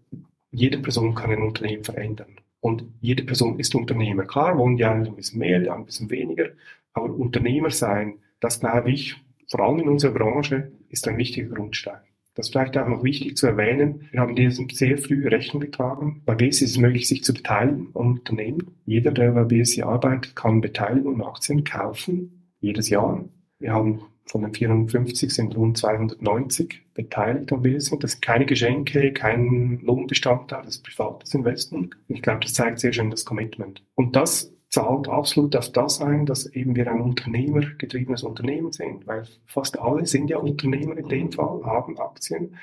jede 0.50 0.78
Person 0.78 1.14
kann 1.14 1.30
ein 1.30 1.42
Unternehmen 1.42 1.84
verändern. 1.84 2.36
Und 2.60 2.84
jede 3.00 3.22
Person 3.22 3.58
ist 3.58 3.74
Unternehmer. 3.74 4.24
Klar 4.24 4.58
wollen 4.58 4.76
die 4.76 4.84
einen 4.84 5.06
ein 5.06 5.16
bisschen 5.16 5.38
mehr, 5.38 5.60
die 5.60 5.68
anderen 5.68 5.82
ein 5.82 5.86
bisschen 5.86 6.10
weniger. 6.10 6.50
Aber 6.92 7.14
Unternehmer 7.14 7.70
sein, 7.70 8.18
das 8.40 8.60
glaube 8.60 8.90
ich, 8.90 9.16
vor 9.48 9.60
allem 9.60 9.80
in 9.80 9.88
unserer 9.88 10.12
Branche, 10.12 10.72
ist 10.88 11.06
ein 11.08 11.16
wichtiger 11.16 11.54
Grundstein. 11.54 12.00
Das 12.38 12.46
ist 12.46 12.52
vielleicht 12.52 12.78
auch 12.78 12.86
noch 12.86 13.02
wichtig 13.02 13.36
zu 13.36 13.48
erwähnen. 13.48 14.06
Wir 14.12 14.20
haben 14.20 14.36
diesem 14.36 14.70
sehr 14.70 14.96
früh 14.96 15.26
Rechnung 15.26 15.60
getragen. 15.60 16.22
Bei 16.24 16.36
BSI 16.36 16.66
ist 16.66 16.70
es 16.70 16.78
möglich, 16.78 17.08
sich 17.08 17.24
zu 17.24 17.34
beteiligen 17.34 17.88
am 17.94 18.12
Unternehmen. 18.12 18.76
Jeder, 18.86 19.10
der 19.10 19.32
bei 19.32 19.42
BSI 19.42 19.82
arbeitet, 19.82 20.36
kann 20.36 20.60
Beteiligung 20.60 21.14
und 21.14 21.22
Aktien 21.22 21.64
kaufen. 21.64 22.52
Jedes 22.60 22.90
Jahr. 22.90 23.24
Wir 23.58 23.72
haben 23.72 24.02
von 24.24 24.42
den 24.42 24.54
450 24.54 25.34
sind 25.34 25.56
rund 25.56 25.78
290 25.78 26.80
beteiligt 26.94 27.52
am 27.52 27.62
BSI. 27.62 27.98
Das 27.98 28.12
sind 28.12 28.22
keine 28.22 28.46
Geschenke, 28.46 29.12
kein 29.12 29.80
Lohnbestandteil, 29.82 30.62
das 30.62 30.76
ist 30.76 30.84
privates 30.84 31.34
Investment. 31.34 31.96
Ich 32.06 32.22
glaube, 32.22 32.38
das 32.42 32.54
zeigt 32.54 32.78
sehr 32.78 32.92
schön 32.92 33.10
das 33.10 33.24
Commitment. 33.24 33.82
Und 33.96 34.14
das 34.14 34.54
zahlt 34.70 35.08
absolut 35.08 35.56
auf 35.56 35.72
das 35.72 36.00
ein, 36.00 36.26
dass 36.26 36.46
eben 36.46 36.76
wir 36.76 36.90
ein 36.90 37.00
unternehmergetriebenes 37.00 38.22
Unternehmen 38.22 38.72
sind, 38.72 39.06
weil 39.06 39.24
fast 39.46 39.78
alle 39.78 40.06
sind 40.06 40.28
ja 40.28 40.38
Unternehmer 40.38 40.96
in 40.96 41.08
dem 41.08 41.32
Fall, 41.32 41.62
haben 41.64 41.98
Aktien. 41.98 42.56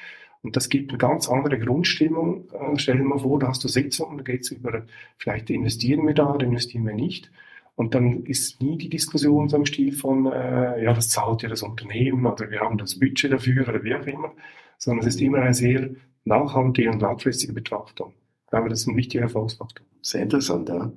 Und 0.43 0.55
das 0.55 0.69
gibt 0.69 0.91
eine 0.91 0.99
ganz 0.99 1.27
andere 1.27 1.57
Grundstimmung. 1.57 2.47
Äh, 2.51 2.77
stell 2.77 2.97
dir 2.97 3.03
mal 3.03 3.17
vor, 3.17 3.39
da 3.39 3.47
hast 3.47 3.63
du 3.63 3.67
Sitzungen, 3.67 4.17
da 4.17 4.23
geht 4.23 4.41
es 4.41 4.51
über, 4.51 4.83
vielleicht 5.17 5.49
investieren 5.49 6.05
wir 6.05 6.13
da 6.13 6.31
oder 6.31 6.45
investieren 6.45 6.85
wir 6.85 6.93
nicht. 6.93 7.31
Und 7.75 7.95
dann 7.95 8.23
ist 8.25 8.61
nie 8.61 8.77
die 8.77 8.89
Diskussion 8.89 9.49
so 9.49 9.57
im 9.57 9.65
Stil 9.65 9.91
von, 9.91 10.27
äh, 10.27 10.83
ja, 10.83 10.93
das 10.93 11.09
zahlt 11.09 11.41
ja 11.41 11.49
das 11.49 11.63
Unternehmen 11.63 12.25
oder 12.25 12.49
wir 12.51 12.59
haben 12.59 12.77
das 12.77 12.99
Budget 12.99 13.33
dafür 13.33 13.67
oder 13.67 13.83
wie 13.83 13.95
auch 13.95 14.05
immer, 14.05 14.31
sondern 14.77 15.05
es 15.05 15.15
ist 15.15 15.21
immer 15.21 15.39
eine 15.39 15.53
sehr 15.53 15.89
nachhaltige 16.23 16.91
und 16.91 17.01
langfristige 17.01 17.53
Betrachtung. 17.53 18.13
Ich 18.45 18.51
glaube, 18.51 18.69
das 18.69 18.81
ist 18.81 18.87
ein 18.87 18.95
wichtiger 18.95 19.23
Erfolgsfaktor. 19.23 19.85
Sehr 20.01 20.21
interessant, 20.21 20.69
ja. 20.69 20.91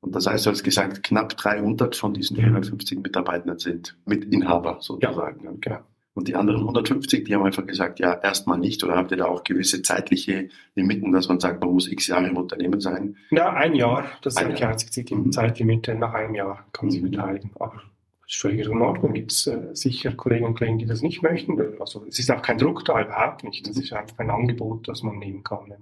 Und 0.00 0.14
das 0.14 0.26
heißt, 0.26 0.46
du 0.46 0.50
hast 0.50 0.62
gesagt, 0.62 1.02
knapp 1.02 1.36
300 1.36 1.94
von 1.94 2.14
diesen 2.14 2.36
450 2.36 3.00
Mitarbeitenden 3.00 3.58
sind 3.58 3.98
Mitinhaber 4.06 4.78
sozusagen. 4.80 5.44
Ja, 5.44 5.52
genau. 5.60 5.80
Und 6.14 6.26
die 6.26 6.34
anderen 6.34 6.60
150, 6.60 7.24
die 7.24 7.34
haben 7.34 7.44
einfach 7.44 7.66
gesagt, 7.66 8.00
ja, 8.00 8.14
erstmal 8.14 8.58
nicht. 8.58 8.82
Oder 8.82 8.96
habt 8.96 9.10
ihr 9.12 9.18
da 9.18 9.26
auch 9.26 9.44
gewisse 9.44 9.82
zeitliche 9.82 10.48
Limiten, 10.74 11.12
dass 11.12 11.28
man 11.28 11.38
sagt, 11.38 11.60
man 11.60 11.72
muss 11.72 11.90
x 11.90 12.08
Jahre 12.08 12.28
im 12.28 12.36
Unternehmen 12.36 12.80
sein? 12.80 13.16
Ja, 13.30 13.52
ein 13.52 13.74
Jahr. 13.74 14.04
Das 14.22 14.34
ist 14.34 14.42
eigentlich 14.42 14.64
einzig 14.64 15.10
mhm. 15.10 15.30
Zeitlimite. 15.30 15.94
Nach 15.94 16.12
einem 16.12 16.34
Jahr 16.34 16.66
kann 16.72 16.86
man 16.86 16.90
sich 16.90 17.02
mhm. 17.02 17.10
beteiligen. 17.10 17.50
Aber 17.60 17.74
das 17.74 18.34
ist 18.34 18.40
völlig 18.40 18.66
in 18.66 18.82
Ordnung. 18.82 19.12
Gibt 19.12 19.32
es 19.32 19.46
äh, 19.46 19.68
sicher 19.72 20.12
Kollegen 20.12 20.46
und 20.46 20.58
Kollegen, 20.58 20.78
die 20.78 20.86
das 20.86 21.00
nicht 21.00 21.22
möchten. 21.22 21.60
Also 21.78 22.04
es 22.08 22.18
ist 22.18 22.30
auch 22.30 22.42
kein 22.42 22.58
Druck 22.58 22.84
da, 22.84 23.00
überhaupt 23.00 23.44
nicht. 23.44 23.66
Das 23.68 23.76
ist 23.76 23.92
einfach 23.92 24.18
ein 24.18 24.30
Angebot, 24.30 24.88
das 24.88 25.02
man 25.02 25.18
nehmen 25.18 25.44
kann. 25.44 25.72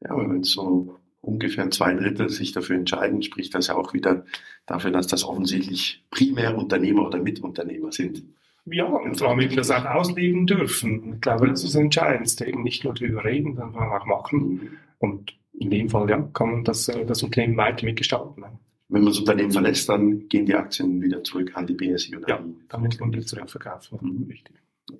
Ja, 0.00 0.10
aber 0.10 0.28
wenn 0.28 0.40
es 0.40 0.50
so 0.50 0.98
ungefähr 1.26 1.70
zwei 1.70 1.94
Drittel 1.94 2.28
sich 2.28 2.52
dafür 2.52 2.76
entscheiden, 2.76 3.22
spricht 3.22 3.54
das 3.54 3.66
ja 3.66 3.74
auch 3.74 3.92
wieder 3.92 4.24
dafür, 4.64 4.90
dass 4.90 5.06
das 5.06 5.24
offensichtlich 5.24 6.04
primär 6.10 6.56
Unternehmer 6.56 7.06
oder 7.06 7.20
Mitunternehmer 7.20 7.92
sind. 7.92 8.22
Ja, 8.66 8.86
und 8.86 9.20
allem 9.22 9.40
eben 9.40 9.56
das 9.56 9.70
auch 9.70 9.84
ausleben 9.84 10.46
dürfen. 10.46 11.14
Ich 11.14 11.20
glaube, 11.20 11.48
das 11.48 11.62
ist 11.62 11.74
das 11.74 11.80
Entscheidendste, 11.80 12.46
eben 12.46 12.62
nicht 12.62 12.84
nur 12.84 12.94
darüber 12.94 13.24
reden, 13.24 13.54
sondern 13.54 13.90
auch 13.90 14.06
machen. 14.06 14.78
Und 14.98 15.34
in 15.52 15.70
dem 15.70 15.88
Fall, 15.88 16.08
ja, 16.10 16.20
kann 16.32 16.50
man 16.50 16.64
das, 16.64 16.88
äh, 16.88 17.04
das 17.06 17.22
Unternehmen 17.22 17.56
weiter 17.56 17.84
mitgestalten. 17.84 18.44
Wenn 18.88 19.02
man 19.02 19.06
das 19.06 19.18
Unternehmen 19.18 19.52
verlässt, 19.52 19.88
dann 19.88 20.28
gehen 20.28 20.46
die 20.46 20.54
Aktien 20.54 21.00
wieder 21.00 21.22
zurück 21.22 21.52
an 21.54 21.66
die 21.66 21.74
BSI 21.74 22.16
oder 22.16 22.28
Ja, 22.28 22.78
muss 22.78 23.00
man 23.00 23.12
wieder 23.12 23.26
zurückverkaufen. 23.26 23.98
Mhm. 24.00 24.32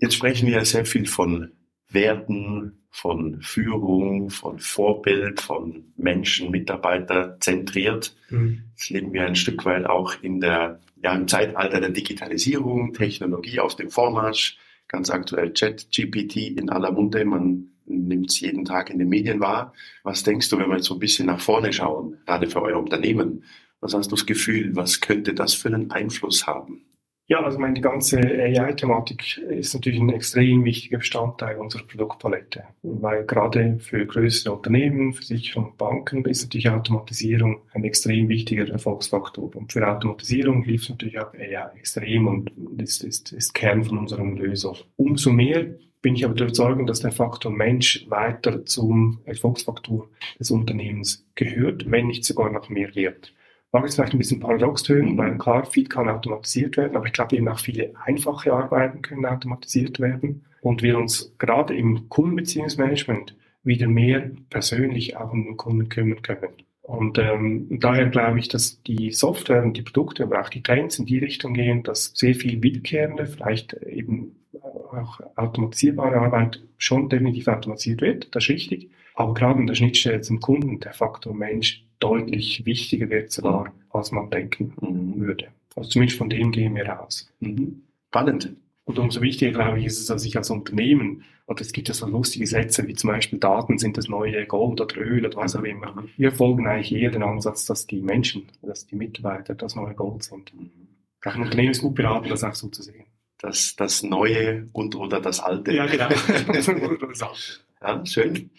Jetzt 0.00 0.14
sprechen 0.14 0.46
wir 0.46 0.54
ja 0.54 0.64
sehr 0.64 0.84
viel 0.84 1.06
von 1.06 1.52
Werten, 1.88 2.86
von 2.96 3.42
Führung, 3.42 4.30
von 4.30 4.58
Vorbild, 4.58 5.42
von 5.42 5.92
Menschen, 5.98 6.50
Mitarbeiter 6.50 7.36
zentriert. 7.40 8.16
Mhm. 8.30 8.62
Jetzt 8.70 8.88
leben 8.88 9.12
wir 9.12 9.26
ein 9.26 9.36
Stück 9.36 9.66
weit 9.66 9.84
auch 9.84 10.14
in 10.22 10.40
der, 10.40 10.80
ja, 11.02 11.14
im 11.14 11.28
Zeitalter 11.28 11.78
der 11.78 11.90
Digitalisierung, 11.90 12.94
Technologie 12.94 13.60
auf 13.60 13.76
dem 13.76 13.90
Vormarsch. 13.90 14.56
Ganz 14.88 15.10
aktuell 15.10 15.52
Chat, 15.52 15.88
GPT 15.90 16.58
in 16.58 16.70
aller 16.70 16.90
Munde. 16.90 17.22
Man 17.26 17.72
nimmt 17.84 18.30
es 18.30 18.40
jeden 18.40 18.64
Tag 18.64 18.88
in 18.88 18.98
den 18.98 19.10
Medien 19.10 19.40
wahr. 19.40 19.74
Was 20.02 20.22
denkst 20.22 20.48
du, 20.48 20.58
wenn 20.58 20.70
wir 20.70 20.76
jetzt 20.76 20.86
so 20.86 20.94
ein 20.94 21.00
bisschen 21.00 21.26
nach 21.26 21.40
vorne 21.40 21.74
schauen, 21.74 22.16
gerade 22.24 22.48
für 22.48 22.62
euer 22.62 22.78
Unternehmen? 22.78 23.44
Was 23.80 23.92
hast 23.92 24.10
du 24.10 24.16
das 24.16 24.24
Gefühl? 24.24 24.74
Was 24.74 25.02
könnte 25.02 25.34
das 25.34 25.52
für 25.52 25.68
einen 25.68 25.90
Einfluss 25.90 26.46
haben? 26.46 26.86
Ja, 27.28 27.42
also 27.42 27.58
meine, 27.58 27.80
ganze 27.80 28.18
AI-Thematik 28.18 29.38
ist 29.38 29.74
natürlich 29.74 29.98
ein 29.98 30.10
extrem 30.10 30.64
wichtiger 30.64 30.98
Bestandteil 30.98 31.56
unserer 31.56 31.82
Produktpalette, 31.82 32.62
weil 32.82 33.24
gerade 33.24 33.80
für 33.80 34.06
größere 34.06 34.54
Unternehmen, 34.54 35.12
Versicherungen, 35.12 35.72
Banken 35.76 36.24
ist 36.24 36.44
natürlich 36.44 36.68
Automatisierung 36.68 37.62
ein 37.74 37.82
extrem 37.82 38.28
wichtiger 38.28 38.68
Erfolgsfaktor. 38.68 39.56
Und 39.56 39.72
für 39.72 39.84
Automatisierung 39.88 40.62
hilft 40.62 40.88
natürlich 40.88 41.18
auch 41.18 41.34
AI 41.34 41.76
extrem 41.76 42.28
und 42.28 42.52
ist, 42.78 43.02
ist, 43.02 43.32
ist 43.32 43.54
Kern 43.54 43.82
von 43.82 43.98
unserer 43.98 44.24
Lösung. 44.24 44.76
Umso 44.94 45.32
mehr 45.32 45.66
bin 46.02 46.14
ich 46.14 46.24
aber 46.24 46.34
der 46.34 46.46
Überzeugung, 46.46 46.86
dass 46.86 47.00
der 47.00 47.10
Faktor 47.10 47.50
Mensch 47.50 48.06
weiter 48.08 48.64
zum 48.66 49.18
Erfolgsfaktor 49.24 50.08
des 50.38 50.52
Unternehmens 50.52 51.26
gehört, 51.34 51.90
wenn 51.90 52.06
nicht 52.06 52.24
sogar 52.24 52.52
noch 52.52 52.68
mehr 52.68 52.94
wird 52.94 53.32
mag 53.72 53.84
jetzt 53.84 53.96
vielleicht 53.96 54.12
ein 54.12 54.18
bisschen 54.18 54.40
paradox 54.40 54.82
tönen, 54.82 55.18
weil 55.18 55.36
klar, 55.38 55.64
viel 55.64 55.86
kann 55.86 56.08
automatisiert 56.08 56.76
werden, 56.76 56.96
aber 56.96 57.06
ich 57.06 57.12
glaube 57.12 57.36
eben 57.36 57.48
auch 57.48 57.58
viele 57.58 57.92
einfache 58.04 58.52
Arbeiten 58.52 59.02
können 59.02 59.26
automatisiert 59.26 60.00
werden 60.00 60.44
und 60.60 60.82
wir 60.82 60.98
uns 60.98 61.34
gerade 61.38 61.76
im 61.76 62.08
Kundenbeziehungsmanagement 62.08 63.36
wieder 63.62 63.88
mehr 63.88 64.30
persönlich 64.50 65.16
auch 65.16 65.32
um 65.32 65.44
den 65.44 65.56
Kunden 65.56 65.88
kümmern 65.88 66.22
können. 66.22 66.52
Und 66.82 67.18
ähm, 67.18 67.66
daher 67.80 68.06
glaube 68.06 68.38
ich, 68.38 68.48
dass 68.48 68.80
die 68.84 69.10
Software 69.10 69.64
und 69.64 69.76
die 69.76 69.82
Produkte, 69.82 70.22
aber 70.22 70.40
auch 70.40 70.48
die 70.48 70.62
Trends 70.62 71.00
in 71.00 71.06
die 71.06 71.18
Richtung 71.18 71.52
gehen, 71.52 71.82
dass 71.82 72.12
sehr 72.14 72.34
viel 72.36 72.62
wiederkehrende, 72.62 73.26
vielleicht 73.26 73.72
eben 73.72 74.36
auch 74.62 75.20
automatisierbare 75.34 76.16
Arbeit 76.16 76.62
schon 76.78 77.08
definitiv 77.08 77.48
automatisiert 77.48 78.02
wird, 78.02 78.34
das 78.34 78.44
ist 78.44 78.50
richtig. 78.50 78.90
Aber 79.14 79.34
gerade 79.34 79.60
in 79.60 79.66
der 79.66 79.74
Schnittstelle 79.74 80.20
zum 80.20 80.40
Kunden, 80.40 80.78
der 80.78 80.92
Faktor 80.92 81.34
Mensch 81.34 81.85
deutlich 81.98 82.64
wichtiger 82.66 83.10
wird 83.10 83.30
sogar, 83.30 83.72
als 83.90 84.12
man 84.12 84.30
denken 84.30 84.72
mhm. 84.80 85.20
würde. 85.20 85.48
Also 85.74 85.90
zumindest 85.90 86.18
von 86.18 86.30
dem 86.30 86.52
gehen 86.52 86.74
wir 86.74 87.00
aus. 87.00 87.32
Mhm. 87.40 87.82
Spannend. 88.08 88.54
Und 88.84 88.98
umso 89.00 89.20
wichtiger, 89.20 89.50
glaube 89.50 89.80
ich, 89.80 89.86
ist 89.86 89.98
es, 89.98 90.06
dass 90.06 90.24
ich 90.24 90.36
als 90.36 90.48
Unternehmen, 90.48 91.24
und 91.46 91.60
es 91.60 91.72
gibt 91.72 91.88
ja 91.88 91.94
so 91.94 92.06
lustige 92.06 92.46
Sätze 92.46 92.86
wie 92.86 92.94
zum 92.94 93.10
Beispiel 93.10 93.38
Daten 93.38 93.78
sind 93.78 93.96
das 93.96 94.08
neue 94.08 94.46
Gold 94.46 94.80
oder 94.80 94.96
Öl 94.96 95.26
oder 95.26 95.36
was 95.36 95.56
auch 95.56 95.64
immer. 95.64 96.04
Wir 96.16 96.32
folgen 96.32 96.66
eigentlich 96.66 96.92
eher 96.92 97.10
den 97.10 97.22
Ansatz, 97.22 97.66
dass 97.66 97.86
die 97.86 98.00
Menschen, 98.00 98.48
dass 98.62 98.86
die 98.86 98.94
Mitarbeiter 98.94 99.54
das 99.54 99.74
neue 99.74 99.94
Gold 99.94 100.22
sind. 100.22 100.52
Ein 101.20 101.42
Unternehmen 101.42 101.72
ist 101.72 101.82
gut 101.82 101.96
beraten, 101.96 102.28
das 102.28 102.44
auch 102.44 102.54
so 102.54 102.68
zu 102.68 102.82
sehen. 102.82 103.06
Das, 103.38 103.74
das 103.76 104.02
Neue 104.02 104.68
und 104.72 104.94
oder 104.94 105.20
das 105.20 105.40
Alte. 105.40 105.72
Ja, 105.72 105.86
genau. 105.86 106.08
ja, 107.82 108.06
schön. 108.06 108.50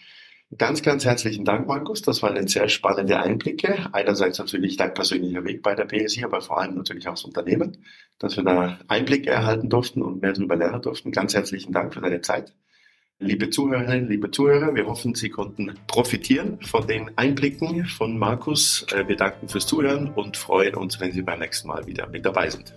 Ganz, 0.56 0.82
ganz 0.82 1.04
herzlichen 1.04 1.44
Dank, 1.44 1.66
Markus. 1.66 2.00
Das 2.00 2.22
waren 2.22 2.46
sehr 2.48 2.70
spannende 2.70 3.20
Einblicke. 3.20 3.90
Einerseits 3.92 4.38
natürlich 4.38 4.78
dein 4.78 4.94
persönlicher 4.94 5.44
Weg 5.44 5.62
bei 5.62 5.74
der 5.74 5.84
PSI, 5.84 6.24
aber 6.24 6.40
vor 6.40 6.58
allem 6.58 6.74
natürlich 6.74 7.06
auch 7.06 7.14
das 7.14 7.24
Unternehmen, 7.24 7.84
dass 8.18 8.38
wir 8.38 8.44
da 8.44 8.78
Einblicke 8.88 9.28
erhalten 9.28 9.68
durften 9.68 10.00
und 10.00 10.22
mehr 10.22 10.32
darüber 10.32 10.56
lernen 10.56 10.80
durften. 10.80 11.12
Ganz 11.12 11.34
herzlichen 11.34 11.72
Dank 11.72 11.92
für 11.92 12.00
deine 12.00 12.22
Zeit. 12.22 12.54
Liebe 13.18 13.50
Zuhörerinnen, 13.50 14.08
liebe 14.08 14.30
Zuhörer, 14.30 14.74
wir 14.74 14.86
hoffen, 14.86 15.14
Sie 15.14 15.28
konnten 15.28 15.74
profitieren 15.86 16.58
von 16.62 16.86
den 16.86 17.10
Einblicken 17.18 17.84
von 17.84 18.16
Markus. 18.16 18.86
Äh, 18.92 19.06
wir 19.06 19.16
danken 19.16 19.48
fürs 19.48 19.66
Zuhören 19.66 20.08
und 20.14 20.36
freuen 20.36 20.76
uns, 20.76 20.98
wenn 20.98 21.12
Sie 21.12 21.22
beim 21.22 21.40
nächsten 21.40 21.68
Mal 21.68 21.84
wieder 21.86 22.08
mit 22.08 22.24
dabei 22.24 22.48
sind. 22.48 22.72